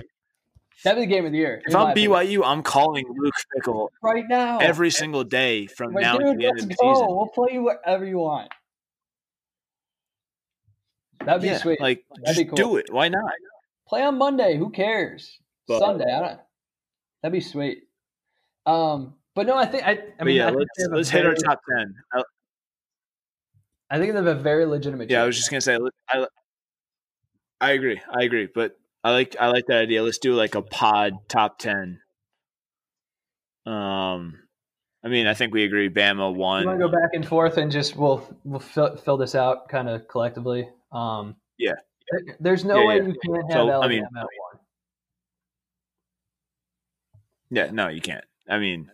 That'd 0.83 1.01
be 1.01 1.05
the 1.07 1.11
game 1.11 1.25
of 1.25 1.31
the 1.31 1.37
year. 1.37 1.61
If 1.65 1.75
I'm 1.75 1.95
BYU, 1.95 2.15
opinion. 2.15 2.43
I'm 2.43 2.63
calling 2.63 3.05
Luke 3.17 3.33
Fickell 3.55 3.89
right 4.03 4.25
now 4.29 4.59
every 4.59 4.91
single 4.91 5.23
day 5.23 5.65
from 5.65 5.93
now 5.93 6.17
dude, 6.17 6.33
to 6.33 6.37
the 6.37 6.45
end 6.47 6.59
of 6.59 6.69
the 6.69 6.75
go. 6.75 6.93
season. 6.93 7.07
We'll 7.09 7.27
play 7.27 7.53
you 7.53 7.63
whatever 7.63 8.05
you 8.05 8.19
want. 8.19 8.51
That'd 11.25 11.41
be 11.41 11.47
yeah, 11.47 11.57
sweet. 11.57 11.81
Like, 11.81 12.05
That'd 12.23 12.37
be 12.37 12.45
cool. 12.45 12.55
do 12.55 12.77
it. 12.77 12.93
Why 12.93 13.09
not? 13.09 13.31
Play 13.87 14.03
on 14.03 14.17
Monday. 14.17 14.55
Who 14.57 14.69
cares? 14.69 15.39
But, 15.67 15.79
Sunday. 15.79 16.13
I 16.13 16.19
don't. 16.19 16.39
That'd 17.21 17.33
be 17.33 17.41
sweet. 17.41 17.83
Um, 18.67 19.15
but 19.33 19.47
no, 19.47 19.57
I 19.57 19.65
think 19.65 19.83
I. 19.83 19.99
I 20.19 20.23
mean, 20.23 20.35
yeah, 20.35 20.47
I 20.47 20.51
let's, 20.51 20.69
let's 20.91 21.09
hit 21.09 21.25
our 21.25 21.33
top 21.33 21.59
ten. 21.69 21.95
I, 22.13 22.21
I 23.89 23.97
think 23.97 24.11
they 24.11 24.17
have 24.17 24.27
a 24.27 24.35
very 24.35 24.65
legitimate. 24.65 25.09
Yeah, 25.09 25.23
I 25.23 25.25
was 25.25 25.37
just 25.37 25.49
gonna 25.49 25.61
say. 25.61 25.77
I, 26.09 26.27
I 27.59 27.71
agree. 27.71 27.99
I 28.09 28.23
agree. 28.23 28.47
But 28.53 28.77
I 29.07 29.11
like 29.11 29.37
I 29.39 29.47
like 29.47 29.67
that 29.67 29.77
idea. 29.77 30.03
Let's 30.03 30.17
do 30.17 30.35
like 30.35 30.55
a 30.55 30.61
pod 30.61 31.13
top 31.29 31.59
ten. 31.59 32.01
Um, 33.65 34.37
I 35.01 35.07
mean, 35.07 35.27
I 35.27 35.33
think 35.33 35.53
we 35.53 35.63
agree. 35.63 35.87
Bama 35.87 36.35
one. 36.35 36.63
You 36.63 36.67
want 36.67 36.79
to 36.81 36.87
go 36.87 36.91
back 36.91 37.11
and 37.13 37.25
forth 37.25 37.55
and 37.55 37.71
just 37.71 37.95
we'll 37.95 38.27
we'll 38.43 38.59
fill, 38.59 38.97
fill 38.97 39.15
this 39.15 39.33
out 39.33 39.69
kind 39.69 39.87
of 39.87 40.09
collectively. 40.09 40.67
Um, 40.91 41.37
yeah. 41.57 41.75
There's 42.41 42.65
no 42.65 42.81
yeah, 42.81 42.87
way 42.87 42.97
yeah. 42.97 43.03
you 43.03 43.15
can't 43.25 43.43
have 43.43 43.51
so, 43.51 43.71
Alabama 43.71 43.85
I 43.85 43.87
mean, 43.87 44.03
at 44.03 44.11
one. 44.11 44.59
Yeah, 47.49 47.71
no, 47.71 47.87
you 47.87 48.01
can't. 48.01 48.25
I 48.49 48.59
mean, 48.59 48.91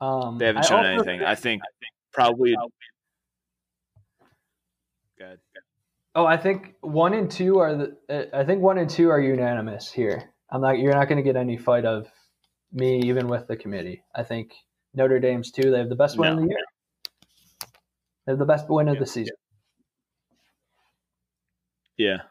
um, 0.00 0.38
they 0.38 0.46
haven't 0.46 0.64
shown 0.64 0.86
anything. 0.86 1.18
Think, 1.18 1.22
I 1.22 1.34
think 1.34 1.62
probably. 2.14 2.56
Good. 5.18 5.38
Oh, 6.18 6.26
I 6.26 6.36
think 6.36 6.74
one 6.80 7.14
and 7.14 7.30
two 7.30 7.60
are 7.60 7.76
the. 7.76 8.28
I 8.34 8.42
think 8.42 8.60
one 8.60 8.76
and 8.76 8.90
two 8.90 9.08
are 9.08 9.20
unanimous 9.20 9.92
here. 9.92 10.34
I'm 10.50 10.60
not. 10.60 10.80
You're 10.80 10.92
not 10.92 11.06
going 11.08 11.18
to 11.18 11.22
get 11.22 11.36
any 11.36 11.56
fight 11.56 11.84
of 11.84 12.08
me, 12.72 13.02
even 13.04 13.28
with 13.28 13.46
the 13.46 13.56
committee. 13.56 14.02
I 14.16 14.24
think 14.24 14.52
Notre 14.92 15.20
Dame's 15.20 15.52
two. 15.52 15.70
They 15.70 15.78
have 15.78 15.88
the 15.88 15.94
best 15.94 16.18
win 16.18 16.34
no. 16.34 16.42
of 16.42 16.42
the 16.42 16.48
year. 16.48 16.64
They 18.26 18.32
have 18.32 18.40
the 18.40 18.46
best 18.46 18.68
win 18.68 18.88
of 18.88 18.98
the 18.98 19.06
season. 19.06 19.36
Yeah. 21.96 22.22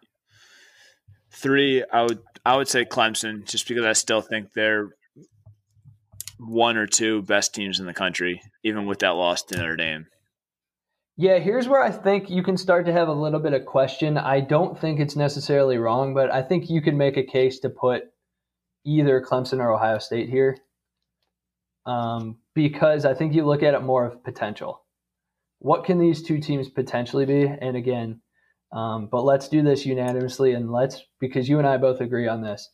Three, 1.31 1.85
I 1.89 2.01
would 2.01 2.19
I 2.45 2.57
would 2.57 2.67
say 2.67 2.83
Clemson, 2.83 3.45
just 3.45 3.69
because 3.69 3.85
I 3.85 3.93
still 3.93 4.19
think 4.19 4.51
they're 4.51 4.89
one 6.39 6.75
or 6.75 6.87
two 6.87 7.21
best 7.21 7.55
teams 7.55 7.79
in 7.79 7.85
the 7.85 7.93
country, 7.93 8.41
even 8.65 8.85
with 8.85 8.99
that 8.99 9.11
loss 9.11 9.43
to 9.43 9.55
Notre 9.55 9.77
Dame. 9.77 10.07
Yeah, 11.17 11.39
here's 11.39 11.67
where 11.67 11.81
I 11.81 11.91
think 11.91 12.29
you 12.29 12.43
can 12.43 12.57
start 12.57 12.85
to 12.85 12.93
have 12.93 13.07
a 13.07 13.13
little 13.13 13.39
bit 13.39 13.53
of 13.53 13.65
question. 13.65 14.17
I 14.17 14.39
don't 14.39 14.79
think 14.79 14.99
it's 14.99 15.15
necessarily 15.15 15.77
wrong, 15.77 16.13
but 16.13 16.31
I 16.31 16.43
think 16.43 16.69
you 16.69 16.81
can 16.81 16.97
make 16.97 17.17
a 17.17 17.23
case 17.23 17.59
to 17.59 17.69
put 17.69 18.03
either 18.85 19.19
Clemson 19.21 19.59
or 19.59 19.73
Ohio 19.73 19.97
State 19.97 20.29
here. 20.29 20.57
Um, 21.87 22.37
because 22.53 23.03
I 23.03 23.13
think 23.13 23.33
you 23.33 23.45
look 23.45 23.63
at 23.63 23.73
it 23.73 23.81
more 23.81 24.05
of 24.05 24.23
potential 24.23 24.83
what 25.59 25.85
can 25.85 25.97
these 25.97 26.21
two 26.21 26.39
teams 26.39 26.69
potentially 26.69 27.25
be? 27.25 27.45
And 27.45 27.75
again, 27.75 28.21
um, 28.71 29.07
but 29.11 29.23
let's 29.23 29.47
do 29.47 29.61
this 29.61 29.85
unanimously 29.85 30.53
and 30.53 30.71
let's, 30.71 31.01
because 31.19 31.49
you 31.49 31.57
and 31.57 31.67
I 31.67 31.77
both 31.77 32.01
agree 32.01 32.27
on 32.27 32.41
this. 32.41 32.69